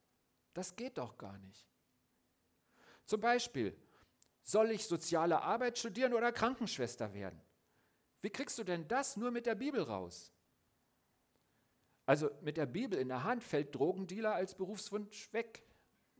Das 0.53 0.77
geht 0.77 0.97
doch 0.97 1.17
gar 1.17 1.37
nicht. 1.37 1.67
Zum 3.05 3.19
Beispiel, 3.19 3.75
soll 4.41 4.71
ich 4.71 4.87
soziale 4.87 5.41
Arbeit 5.41 5.77
studieren 5.77 6.13
oder 6.13 6.31
Krankenschwester 6.31 7.13
werden? 7.13 7.41
Wie 8.21 8.29
kriegst 8.29 8.57
du 8.59 8.63
denn 8.63 8.87
das 8.87 9.17
nur 9.17 9.31
mit 9.31 9.45
der 9.45 9.55
Bibel 9.55 9.81
raus? 9.81 10.31
Also 12.05 12.29
mit 12.41 12.57
der 12.57 12.65
Bibel 12.65 12.99
in 12.99 13.07
der 13.07 13.23
Hand 13.23 13.43
fällt 13.43 13.73
Drogendealer 13.75 14.33
als 14.33 14.55
Berufswunsch 14.55 15.31
weg, 15.33 15.63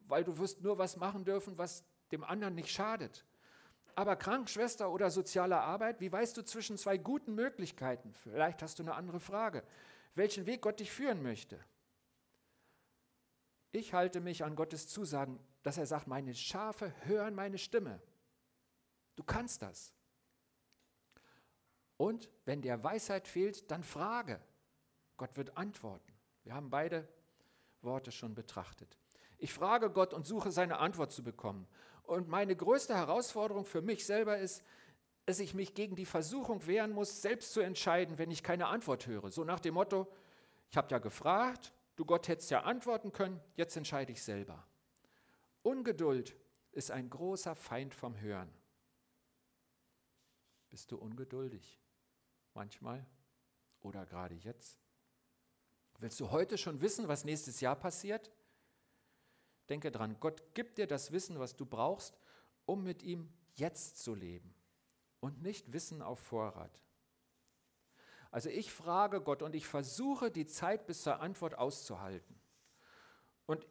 weil 0.07 0.23
du 0.23 0.37
wirst 0.37 0.61
nur 0.61 0.77
was 0.77 0.97
machen 0.97 1.25
dürfen, 1.25 1.57
was 1.57 1.83
dem 2.11 2.23
anderen 2.23 2.55
nicht 2.55 2.69
schadet. 2.69 3.25
Aber 3.95 4.15
Krankenschwester 4.15 4.91
oder 4.91 5.11
soziale 5.11 5.59
Arbeit, 5.59 5.99
wie 5.99 6.11
weißt 6.11 6.37
du 6.37 6.43
zwischen 6.43 6.77
zwei 6.77 6.97
guten 6.97 7.35
Möglichkeiten? 7.35 8.13
Vielleicht 8.13 8.61
hast 8.61 8.79
du 8.79 8.83
eine 8.83 8.95
andere 8.95 9.19
Frage. 9.19 9.63
Welchen 10.13 10.45
Weg 10.45 10.61
Gott 10.61 10.79
dich 10.79 10.91
führen 10.91 11.21
möchte? 11.21 11.59
Ich 13.71 13.93
halte 13.93 14.19
mich 14.21 14.43
an 14.43 14.55
Gottes 14.55 14.87
Zusagen, 14.87 15.39
dass 15.63 15.77
er 15.77 15.85
sagt, 15.85 16.07
meine 16.07 16.35
Schafe 16.35 16.93
hören 17.05 17.35
meine 17.35 17.57
Stimme. 17.57 18.01
Du 19.15 19.23
kannst 19.23 19.61
das. 19.61 19.93
Und 22.01 22.31
wenn 22.45 22.63
der 22.63 22.83
Weisheit 22.83 23.27
fehlt, 23.27 23.69
dann 23.69 23.83
frage. 23.83 24.41
Gott 25.17 25.37
wird 25.37 25.55
antworten. 25.55 26.11
Wir 26.41 26.55
haben 26.55 26.71
beide 26.71 27.07
Worte 27.83 28.11
schon 28.11 28.33
betrachtet. 28.33 28.97
Ich 29.37 29.53
frage 29.53 29.91
Gott 29.91 30.11
und 30.11 30.25
suche 30.25 30.51
seine 30.51 30.79
Antwort 30.79 31.11
zu 31.11 31.21
bekommen. 31.21 31.67
Und 32.01 32.27
meine 32.27 32.55
größte 32.55 32.95
Herausforderung 32.95 33.65
für 33.65 33.83
mich 33.83 34.03
selber 34.03 34.39
ist, 34.39 34.63
dass 35.27 35.39
ich 35.39 35.53
mich 35.53 35.75
gegen 35.75 35.95
die 35.95 36.07
Versuchung 36.07 36.65
wehren 36.65 36.91
muss, 36.91 37.21
selbst 37.21 37.53
zu 37.53 37.59
entscheiden, 37.59 38.17
wenn 38.17 38.31
ich 38.31 38.41
keine 38.41 38.65
Antwort 38.65 39.05
höre. 39.05 39.29
So 39.29 39.43
nach 39.43 39.59
dem 39.59 39.75
Motto, 39.75 40.11
ich 40.71 40.77
habe 40.77 40.89
ja 40.89 40.97
gefragt, 40.97 41.71
du 41.97 42.05
Gott 42.05 42.27
hättest 42.27 42.49
ja 42.49 42.63
antworten 42.63 43.11
können, 43.11 43.39
jetzt 43.53 43.77
entscheide 43.77 44.11
ich 44.11 44.23
selber. 44.23 44.65
Ungeduld 45.61 46.35
ist 46.71 46.89
ein 46.89 47.11
großer 47.11 47.53
Feind 47.53 47.93
vom 47.93 48.19
Hören. 48.19 48.51
Bist 50.71 50.91
du 50.91 50.97
ungeduldig? 50.97 51.80
Manchmal 52.53 53.05
oder 53.81 54.05
gerade 54.05 54.35
jetzt? 54.35 54.79
Willst 55.99 56.19
du 56.19 56.31
heute 56.31 56.57
schon 56.57 56.81
wissen, 56.81 57.07
was 57.07 57.25
nächstes 57.25 57.61
Jahr 57.61 57.75
passiert? 57.75 58.31
Denke 59.69 59.91
dran, 59.91 60.17
Gott 60.19 60.53
gibt 60.53 60.77
dir 60.77 60.87
das 60.87 61.11
Wissen, 61.11 61.39
was 61.39 61.55
du 61.55 61.65
brauchst, 61.65 62.17
um 62.65 62.83
mit 62.83 63.03
ihm 63.03 63.31
jetzt 63.53 64.03
zu 64.03 64.15
leben 64.15 64.53
und 65.19 65.41
nicht 65.41 65.71
Wissen 65.71 66.01
auf 66.01 66.19
Vorrat. 66.19 66.81
Also 68.31 68.49
ich 68.49 68.71
frage 68.71 69.21
Gott 69.21 69.41
und 69.41 69.55
ich 69.55 69.67
versuche 69.67 70.31
die 70.31 70.45
Zeit 70.45 70.87
bis 70.87 71.03
zur 71.03 71.19
Antwort 71.19 71.55
auszuhalten. 71.57 72.39
Und 73.45 73.67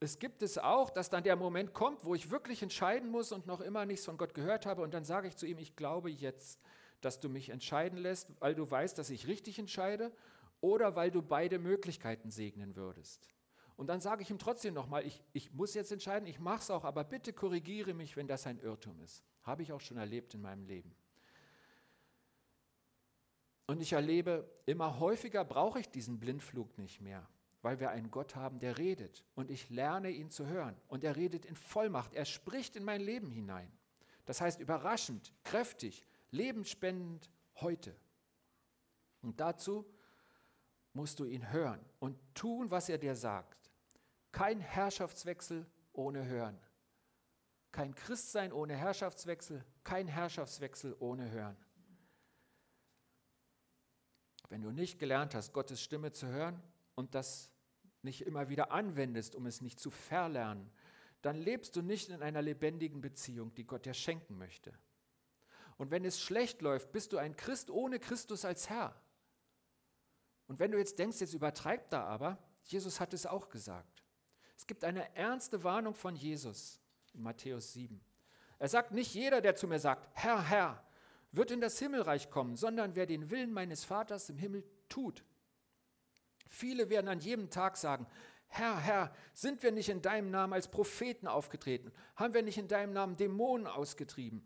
es 0.00 0.18
gibt 0.18 0.42
es 0.42 0.58
auch, 0.58 0.90
dass 0.90 1.10
dann 1.10 1.24
der 1.24 1.36
Moment 1.36 1.74
kommt, 1.74 2.04
wo 2.04 2.14
ich 2.14 2.30
wirklich 2.30 2.62
entscheiden 2.62 3.10
muss 3.10 3.32
und 3.32 3.46
noch 3.46 3.60
immer 3.60 3.84
nichts 3.84 4.06
von 4.06 4.16
Gott 4.16 4.32
gehört 4.32 4.64
habe 4.64 4.82
und 4.82 4.94
dann 4.94 5.04
sage 5.04 5.28
ich 5.28 5.36
zu 5.36 5.46
ihm, 5.46 5.58
ich 5.58 5.76
glaube 5.76 6.10
jetzt 6.10 6.60
dass 7.00 7.20
du 7.20 7.28
mich 7.28 7.50
entscheiden 7.50 7.98
lässt, 7.98 8.28
weil 8.40 8.54
du 8.54 8.68
weißt, 8.68 8.98
dass 8.98 9.10
ich 9.10 9.26
richtig 9.26 9.58
entscheide 9.58 10.12
oder 10.60 10.96
weil 10.96 11.10
du 11.10 11.22
beide 11.22 11.58
Möglichkeiten 11.58 12.30
segnen 12.30 12.76
würdest. 12.76 13.28
Und 13.76 13.86
dann 13.86 14.00
sage 14.00 14.22
ich 14.22 14.30
ihm 14.30 14.40
trotzdem 14.40 14.74
nochmal, 14.74 15.06
ich, 15.06 15.22
ich 15.32 15.52
muss 15.52 15.74
jetzt 15.74 15.92
entscheiden, 15.92 16.26
ich 16.26 16.40
mache 16.40 16.62
es 16.62 16.70
auch, 16.70 16.84
aber 16.84 17.04
bitte 17.04 17.32
korrigiere 17.32 17.94
mich, 17.94 18.16
wenn 18.16 18.26
das 18.26 18.46
ein 18.46 18.58
Irrtum 18.58 19.00
ist. 19.00 19.22
Habe 19.44 19.62
ich 19.62 19.72
auch 19.72 19.80
schon 19.80 19.98
erlebt 19.98 20.34
in 20.34 20.42
meinem 20.42 20.64
Leben. 20.64 20.92
Und 23.68 23.80
ich 23.80 23.92
erlebe, 23.92 24.50
immer 24.66 24.98
häufiger 24.98 25.44
brauche 25.44 25.78
ich 25.78 25.90
diesen 25.90 26.18
Blindflug 26.18 26.76
nicht 26.78 27.00
mehr, 27.00 27.28
weil 27.62 27.78
wir 27.78 27.90
einen 27.90 28.10
Gott 28.10 28.34
haben, 28.34 28.58
der 28.58 28.78
redet. 28.78 29.22
Und 29.36 29.50
ich 29.50 29.70
lerne 29.70 30.10
ihn 30.10 30.30
zu 30.30 30.46
hören. 30.46 30.74
Und 30.88 31.04
er 31.04 31.14
redet 31.14 31.44
in 31.44 31.54
Vollmacht. 31.54 32.14
Er 32.14 32.24
spricht 32.24 32.74
in 32.74 32.84
mein 32.84 33.00
Leben 33.00 33.30
hinein. 33.30 33.70
Das 34.24 34.40
heißt 34.40 34.58
überraschend, 34.58 35.32
kräftig, 35.44 36.04
lebensspendend 36.30 37.30
heute. 37.56 37.96
Und 39.22 39.40
dazu 39.40 39.84
musst 40.92 41.18
du 41.18 41.24
ihn 41.24 41.50
hören 41.50 41.84
und 41.98 42.18
tun, 42.34 42.70
was 42.70 42.88
er 42.88 42.98
dir 42.98 43.14
sagt. 43.14 43.70
Kein 44.32 44.60
Herrschaftswechsel 44.60 45.66
ohne 45.92 46.24
Hören. 46.26 46.58
Kein 47.72 47.94
Christsein 47.94 48.52
ohne 48.52 48.76
Herrschaftswechsel, 48.76 49.64
kein 49.84 50.08
Herrschaftswechsel 50.08 50.96
ohne 50.98 51.30
Hören. 51.30 51.56
Wenn 54.48 54.62
du 54.62 54.70
nicht 54.70 54.98
gelernt 54.98 55.34
hast, 55.34 55.52
Gottes 55.52 55.82
Stimme 55.82 56.12
zu 56.12 56.26
hören 56.26 56.62
und 56.94 57.14
das 57.14 57.52
nicht 58.02 58.22
immer 58.22 58.48
wieder 58.48 58.72
anwendest, 58.72 59.34
um 59.34 59.46
es 59.46 59.60
nicht 59.60 59.78
zu 59.78 59.90
verlernen, 59.90 60.70
dann 61.20 61.36
lebst 61.36 61.76
du 61.76 61.82
nicht 61.82 62.08
in 62.08 62.22
einer 62.22 62.40
lebendigen 62.40 63.00
Beziehung, 63.00 63.54
die 63.54 63.64
Gott 63.64 63.84
dir 63.84 63.94
schenken 63.94 64.38
möchte. 64.38 64.72
Und 65.78 65.90
wenn 65.90 66.04
es 66.04 66.20
schlecht 66.20 66.60
läuft, 66.60 66.92
bist 66.92 67.12
du 67.12 67.18
ein 67.18 67.36
Christ 67.36 67.70
ohne 67.70 67.98
Christus 67.98 68.44
als 68.44 68.68
Herr. 68.68 69.00
Und 70.48 70.58
wenn 70.58 70.72
du 70.72 70.78
jetzt 70.78 70.98
denkst, 70.98 71.20
jetzt 71.20 71.34
übertreibt 71.34 71.92
da 71.92 72.04
aber, 72.04 72.38
Jesus 72.64 73.00
hat 73.00 73.14
es 73.14 73.26
auch 73.26 73.48
gesagt. 73.48 74.04
Es 74.56 74.66
gibt 74.66 74.84
eine 74.84 75.14
ernste 75.14 75.62
Warnung 75.62 75.94
von 75.94 76.16
Jesus 76.16 76.80
in 77.14 77.22
Matthäus 77.22 77.72
7. 77.72 78.00
Er 78.58 78.68
sagt, 78.68 78.90
nicht 78.92 79.14
jeder, 79.14 79.40
der 79.40 79.54
zu 79.54 79.68
mir 79.68 79.78
sagt, 79.78 80.08
Herr, 80.14 80.42
Herr, 80.42 80.84
wird 81.30 81.52
in 81.52 81.60
das 81.60 81.78
Himmelreich 81.78 82.28
kommen, 82.30 82.56
sondern 82.56 82.96
wer 82.96 83.06
den 83.06 83.30
Willen 83.30 83.52
meines 83.52 83.84
Vaters 83.84 84.28
im 84.30 84.36
Himmel 84.36 84.64
tut. 84.88 85.24
Viele 86.48 86.90
werden 86.90 87.08
an 87.08 87.20
jedem 87.20 87.50
Tag 87.50 87.76
sagen, 87.76 88.06
Herr, 88.48 88.78
Herr, 88.80 89.14
sind 89.34 89.62
wir 89.62 89.70
nicht 89.70 89.90
in 89.90 90.00
deinem 90.00 90.30
Namen 90.30 90.54
als 90.54 90.68
Propheten 90.68 91.28
aufgetreten? 91.28 91.92
Haben 92.16 92.34
wir 92.34 92.42
nicht 92.42 92.58
in 92.58 92.66
deinem 92.66 92.94
Namen 92.94 93.16
Dämonen 93.16 93.66
ausgetrieben? 93.66 94.44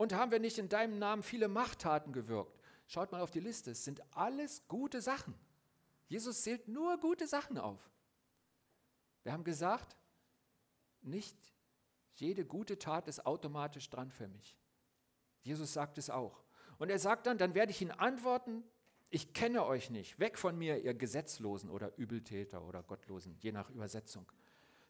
Und 0.00 0.14
haben 0.14 0.30
wir 0.30 0.38
nicht 0.38 0.56
in 0.56 0.70
deinem 0.70 0.98
Namen 0.98 1.22
viele 1.22 1.46
Machttaten 1.46 2.14
gewirkt? 2.14 2.58
Schaut 2.86 3.12
mal 3.12 3.20
auf 3.20 3.30
die 3.30 3.38
Liste, 3.38 3.72
es 3.72 3.84
sind 3.84 4.00
alles 4.16 4.66
gute 4.66 5.02
Sachen. 5.02 5.34
Jesus 6.06 6.40
zählt 6.40 6.68
nur 6.68 6.96
gute 6.96 7.26
Sachen 7.26 7.58
auf. 7.58 7.90
Wir 9.24 9.32
haben 9.32 9.44
gesagt, 9.44 9.98
nicht 11.02 11.36
jede 12.14 12.46
gute 12.46 12.78
Tat 12.78 13.08
ist 13.08 13.26
automatisch 13.26 13.90
dran 13.90 14.10
für 14.10 14.26
mich. 14.26 14.56
Jesus 15.42 15.74
sagt 15.74 15.98
es 15.98 16.08
auch. 16.08 16.44
Und 16.78 16.88
er 16.88 16.98
sagt 16.98 17.26
dann, 17.26 17.36
dann 17.36 17.54
werde 17.54 17.70
ich 17.70 17.82
ihn 17.82 17.90
antworten, 17.90 18.64
ich 19.10 19.34
kenne 19.34 19.66
euch 19.66 19.90
nicht, 19.90 20.18
weg 20.18 20.38
von 20.38 20.56
mir, 20.56 20.82
ihr 20.82 20.94
Gesetzlosen 20.94 21.68
oder 21.68 21.94
Übeltäter 21.98 22.62
oder 22.62 22.82
Gottlosen, 22.82 23.36
je 23.40 23.52
nach 23.52 23.68
Übersetzung. 23.68 24.24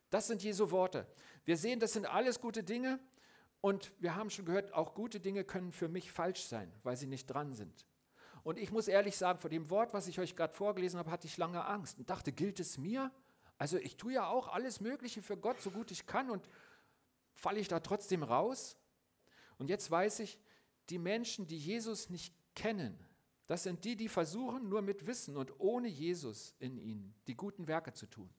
Das 0.09 0.29
sind 0.29 0.45
Jesu 0.45 0.71
Worte. 0.71 1.05
Wir 1.45 1.57
sehen, 1.57 1.81
das 1.81 1.95
sind 1.95 2.07
alles 2.07 2.41
gute 2.41 2.63
Dinge 2.63 3.01
und 3.61 3.93
wir 3.99 4.15
haben 4.15 4.31
schon 4.31 4.47
gehört, 4.47 4.73
auch 4.73 4.95
gute 4.95 5.21
Dinge 5.21 5.45
können 5.45 5.73
für 5.73 5.89
mich 5.89 6.11
falsch 6.13 6.45
sein, 6.45 6.73
weil 6.83 6.97
sie 6.97 7.07
nicht 7.07 7.27
dran 7.27 7.53
sind. 7.53 7.87
Und 8.43 8.59
ich 8.59 8.71
muss 8.71 8.89
ehrlich 8.89 9.17
sagen, 9.17 9.39
vor 9.39 9.51
dem 9.51 9.69
Wort, 9.69 9.93
was 9.93 10.09
ich 10.09 10.19
euch 10.19 10.35
gerade 10.35 10.55
vorgelesen 10.55 10.99
habe, 10.99 11.11
hatte 11.11 11.27
ich 11.27 11.37
lange 11.37 11.65
Angst 11.65 11.99
und 11.99 12.09
dachte, 12.09 12.33
gilt 12.33 12.59
es 12.59 12.79
mir? 12.79 13.13
Also 13.59 13.77
ich 13.77 13.99
tue 13.99 14.15
ja 14.15 14.27
auch 14.29 14.49
alles 14.49 14.81
Mögliche 14.81 15.21
für 15.21 15.37
Gott, 15.37 15.61
so 15.61 15.71
gut 15.71 15.91
ich 15.91 16.07
kann 16.07 16.31
und 16.31 16.49
falle 17.35 17.61
ich 17.61 17.69
da 17.69 17.81
trotzdem 17.81 18.23
raus? 18.23 18.79
Und 19.59 19.69
jetzt 19.69 19.91
weiß 19.91 20.21
ich, 20.21 20.39
die 20.89 20.99
Menschen, 20.99 21.47
die 21.47 21.59
Jesus 21.59 22.09
nicht 22.09 22.35
kennen, 22.55 22.99
das 23.47 23.65
sind 23.65 23.85
die, 23.85 23.97
die 23.97 24.09
versuchen, 24.09 24.69
nur 24.69 24.81
mit 24.81 25.07
Wissen 25.07 25.37
und 25.37 25.59
ohne 25.59 25.89
Jesus 25.89 26.55
in 26.61 26.79
ihnen 26.79 27.15
die 27.27 27.35
guten 27.35 27.67
Werke 27.67 27.93
zu 27.93 28.07
tun. 28.07 28.31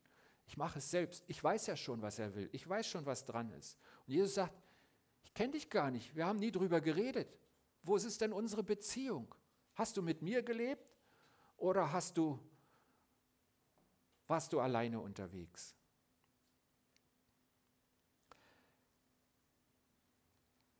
Ich 0.47 0.57
mache 0.57 0.79
es 0.79 0.89
selbst. 0.89 1.23
Ich 1.27 1.43
weiß 1.43 1.67
ja 1.67 1.75
schon, 1.75 2.01
was 2.01 2.17
er 2.17 2.33
will. 2.33 2.49
Ich 2.53 2.67
weiß 2.67 2.87
schon, 2.87 3.05
was 3.05 3.25
dran 3.25 3.51
ist. 3.51 3.77
Und 4.07 4.13
Jesus 4.13 4.35
sagt, 4.35 4.53
ich 5.23 5.33
kenne 5.33 5.53
dich 5.53 5.69
gar 5.69 5.91
nicht. 5.91 6.15
Wir 6.15 6.25
haben 6.25 6.39
nie 6.39 6.51
drüber 6.51 6.81
geredet. 6.81 7.37
Wo 7.83 7.95
ist 7.95 8.21
denn 8.21 8.33
unsere 8.33 8.63
Beziehung? 8.63 9.33
Hast 9.75 9.97
du 9.97 10.01
mit 10.01 10.21
mir 10.21 10.43
gelebt 10.43 10.95
oder 11.57 11.91
hast 11.91 12.17
du, 12.17 12.39
warst 14.27 14.53
du 14.53 14.59
alleine 14.59 14.99
unterwegs? 14.99 15.75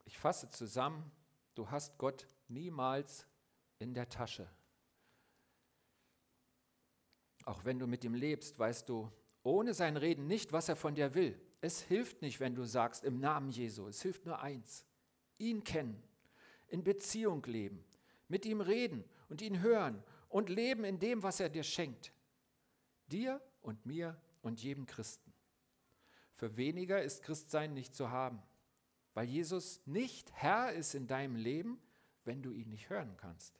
Ich 0.05 0.17
fasse 0.17 0.49
zusammen, 0.49 1.09
du 1.55 1.71
hast 1.71 1.97
Gott 1.97 2.27
niemals 2.47 3.25
in 3.79 3.93
der 3.93 4.09
Tasche. 4.09 4.47
Auch 7.45 7.65
wenn 7.65 7.79
du 7.79 7.87
mit 7.87 8.03
ihm 8.03 8.13
lebst, 8.13 8.59
weißt 8.59 8.87
du 8.89 9.11
ohne 9.43 9.73
sein 9.73 9.97
Reden 9.97 10.27
nicht, 10.27 10.51
was 10.51 10.69
er 10.69 10.75
von 10.75 10.93
dir 10.93 11.15
will. 11.15 11.39
Es 11.61 11.81
hilft 11.81 12.21
nicht, 12.23 12.39
wenn 12.39 12.55
du 12.55 12.65
sagst 12.65 13.03
im 13.03 13.19
Namen 13.19 13.51
Jesu. 13.51 13.87
Es 13.87 14.01
hilft 14.01 14.25
nur 14.25 14.41
eins. 14.41 14.85
Ihn 15.37 15.63
kennen, 15.63 16.01
in 16.67 16.83
Beziehung 16.83 17.43
leben, 17.45 17.83
mit 18.27 18.45
ihm 18.45 18.61
reden 18.61 19.05
und 19.29 19.41
ihn 19.41 19.61
hören 19.61 20.03
und 20.27 20.49
leben 20.49 20.83
in 20.83 20.99
dem, 20.99 21.21
was 21.21 21.39
er 21.39 21.49
dir 21.49 21.63
schenkt. 21.63 22.11
Dir 23.07 23.41
und 23.61 23.85
mir 23.85 24.19
und 24.41 24.61
jedem 24.61 24.85
Christen. 24.87 25.31
Für 26.33 26.57
weniger 26.57 27.03
ist 27.03 27.21
Christsein 27.21 27.73
nicht 27.73 27.93
zu 27.93 28.09
haben, 28.09 28.41
weil 29.13 29.27
Jesus 29.27 29.81
nicht 29.85 30.31
Herr 30.33 30.73
ist 30.73 30.95
in 30.95 31.05
deinem 31.05 31.35
Leben, 31.35 31.79
wenn 32.23 32.41
du 32.41 32.51
ihn 32.51 32.69
nicht 32.69 32.89
hören 32.89 33.15
kannst. 33.17 33.59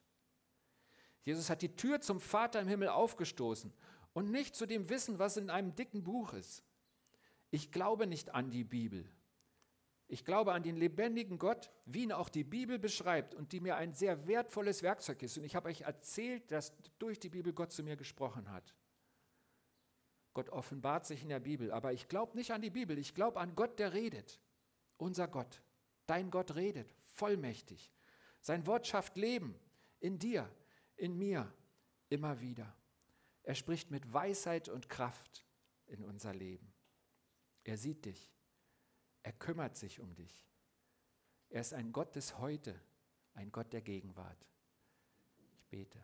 Jesus 1.24 1.50
hat 1.52 1.62
die 1.62 1.76
Tür 1.76 2.02
zum 2.02 2.20
Vater 2.20 2.60
im 2.60 2.68
Himmel 2.68 2.90
aufgestoßen 2.90 3.72
und 4.14 4.32
nicht 4.32 4.56
zu 4.56 4.66
dem 4.66 4.90
Wissen, 4.90 5.20
was 5.20 5.38
in 5.38 5.52
einem 5.52 5.76
dicken 5.76 6.04
Buch 6.04 6.34
ist. 6.34 6.64
Ich 7.52 7.72
glaube 7.72 8.08
nicht 8.08 8.34
an 8.34 8.50
die 8.50 8.64
Bibel. 8.64 9.08
Ich 10.08 10.26
glaube 10.26 10.54
an 10.54 10.64
den 10.64 10.76
lebendigen 10.76 11.38
Gott, 11.38 11.72
wie 11.86 12.04
ihn 12.04 12.12
auch 12.12 12.28
die 12.28 12.44
Bibel 12.44 12.80
beschreibt 12.80 13.34
und 13.34 13.54
die 13.54 13.62
mir 13.62 13.78
ein 13.78 13.94
sehr 13.94 14.28
wertvolles 14.28 14.84
Werkzeug 14.84 15.22
ist. 15.24 15.38
Und 15.38 15.46
ich 15.46 15.56
habe 15.56 15.70
euch 15.70 15.82
erzählt, 15.82 16.52
dass 16.52 16.74
durch 17.00 17.20
die 17.20 17.30
Bibel 17.30 17.54
Gott 17.54 17.72
zu 17.72 17.84
mir 17.84 17.96
gesprochen 17.96 18.52
hat. 18.52 18.76
Gott 20.34 20.50
offenbart 20.50 21.06
sich 21.06 21.24
in 21.24 21.30
der 21.30 21.40
Bibel, 21.40 21.72
aber 21.72 21.94
ich 21.94 22.08
glaube 22.08 22.38
nicht 22.38 22.52
an 22.52 22.62
die 22.62 22.70
Bibel, 22.70 22.98
ich 22.98 23.14
glaube 23.14 23.40
an 23.40 23.56
Gott, 23.56 23.80
der 23.80 23.94
redet. 23.94 24.40
Unser 24.98 25.28
Gott, 25.28 25.62
dein 26.06 26.30
Gott 26.30 26.56
redet, 26.56 26.94
vollmächtig. 27.16 27.92
Sein 28.40 28.66
Wort 28.66 28.88
schafft 28.88 29.18
Leben 29.18 29.56
in 30.00 30.20
dir, 30.20 30.50
in 30.96 31.18
mir, 31.18 31.54
immer 32.10 32.40
wieder. 32.40 32.76
Er 33.44 33.56
spricht 33.56 33.92
mit 33.92 34.12
Weisheit 34.14 34.70
und 34.70 34.90
Kraft 34.90 35.46
in 35.88 36.04
unser 36.04 36.34
Leben. 36.34 36.71
Er 37.64 37.78
sieht 37.78 38.06
dich. 38.06 38.32
Er 39.24 39.34
kümmert 39.34 39.76
sich 39.76 40.00
um 40.00 40.16
dich. 40.16 40.48
Er 41.50 41.62
ist 41.62 41.74
ein 41.74 41.92
Gott 41.92 42.16
des 42.16 42.38
Heute, 42.40 42.80
ein 43.34 43.52
Gott 43.52 43.72
der 43.74 43.82
Gegenwart. 43.82 44.48
Ich 45.56 45.66
bete. 45.66 46.00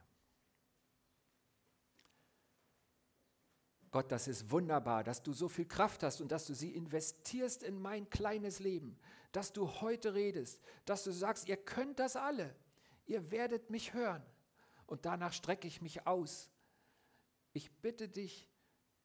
Gott, 3.89 4.11
das 4.11 4.27
ist 4.27 4.51
wunderbar, 4.51 5.03
dass 5.03 5.23
du 5.23 5.33
so 5.33 5.47
viel 5.47 5.65
Kraft 5.65 6.03
hast 6.03 6.21
und 6.21 6.31
dass 6.31 6.45
du 6.45 6.53
sie 6.53 6.75
investierst 6.75 7.63
in 7.63 7.81
mein 7.81 8.09
kleines 8.09 8.59
Leben, 8.59 8.99
dass 9.31 9.53
du 9.53 9.67
heute 9.81 10.13
redest, 10.13 10.61
dass 10.85 11.05
du 11.05 11.11
sagst, 11.11 11.47
ihr 11.47 11.57
könnt 11.57 11.97
das 11.99 12.15
alle, 12.15 12.53
ihr 13.05 13.31
werdet 13.31 13.69
mich 13.69 13.93
hören 13.93 14.23
und 14.85 15.05
danach 15.05 15.33
strecke 15.33 15.67
ich 15.67 15.81
mich 15.81 16.05
aus 16.05 16.51
ich 17.57 17.71
bitte 17.81 18.07
dich, 18.07 18.47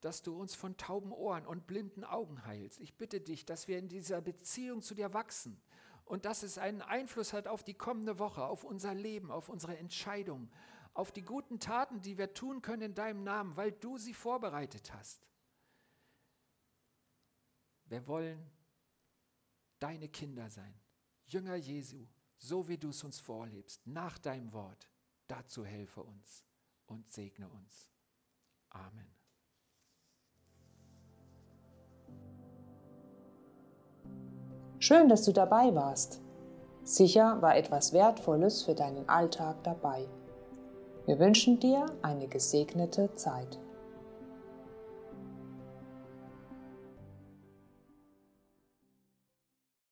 dass 0.03 0.21
du 0.23 0.37
uns 0.37 0.55
von 0.55 0.77
tauben 0.77 1.12
Ohren 1.12 1.47
und 1.47 1.67
blinden 1.67 2.05
Augen 2.05 2.45
heilst. 2.45 2.81
Ich 2.81 2.97
bitte 2.97 3.21
dich, 3.21 3.47
dass 3.47 3.69
wir 3.69 3.79
in 3.79 3.88
dieser 3.88 4.21
Beziehung 4.21 4.83
zu 4.83 4.95
dir 4.95 5.15
wachsen 5.15 5.62
und 6.05 6.25
dass 6.25 6.43
es 6.43 6.59
einen 6.59 6.83
Einfluss 6.83 7.33
hat 7.33 7.47
auf 7.47 7.62
die 7.62 7.75
kommende 7.75 8.19
Woche, 8.19 8.45
auf 8.45 8.65
unser 8.65 8.95
Leben, 8.95 9.31
auf 9.31 9.49
unsere 9.49 9.79
Entscheidungen, 9.79 10.51
auf 10.93 11.12
die 11.12 11.23
guten 11.23 11.61
Taten, 11.61 12.03
die 12.03 12.19
wir 12.19 12.35
tun 12.35 12.62
können 12.62 12.83
in 12.83 12.95
deinem 12.95 13.23
Namen, 13.23 13.57
weil 13.57 13.71
du 13.71 13.97
sie 13.97 14.12
vorbereitet 14.12 14.93
hast. 14.93 15.27
Wir 17.85 18.07
wollen 18.09 18.51
deine 19.79 20.09
Kinder 20.09 20.51
sein, 20.51 20.75
Jünger 21.27 21.57
Jesu, 21.57 22.07
so 22.38 22.67
wie 22.67 22.77
du 22.77 22.88
es 22.88 23.05
uns 23.05 23.21
vorlebst, 23.21 23.87
nach 23.87 24.19
deinem 24.19 24.53
Wort. 24.53 24.88
Dazu 25.29 25.65
helfe 25.65 26.03
uns 26.03 26.45
und 26.87 27.11
segne 27.12 27.49
uns. 27.49 27.88
Amen. 28.71 29.21
Schön, 34.83 35.09
dass 35.09 35.23
du 35.23 35.31
dabei 35.31 35.77
warst. 35.77 36.21
Sicher 36.83 37.40
war 37.40 37.57
etwas 37.57 37.92
Wertvolles 37.92 38.64
für 38.64 38.75
deinen 38.75 39.09
Alltag 39.09 39.62
dabei. 39.62 40.09
Wir 41.07 41.21
wünschen 41.21 41.61
dir 41.61 41.87
eine 42.03 42.27
gesegnete 42.27 43.14
Zeit. 43.14 43.61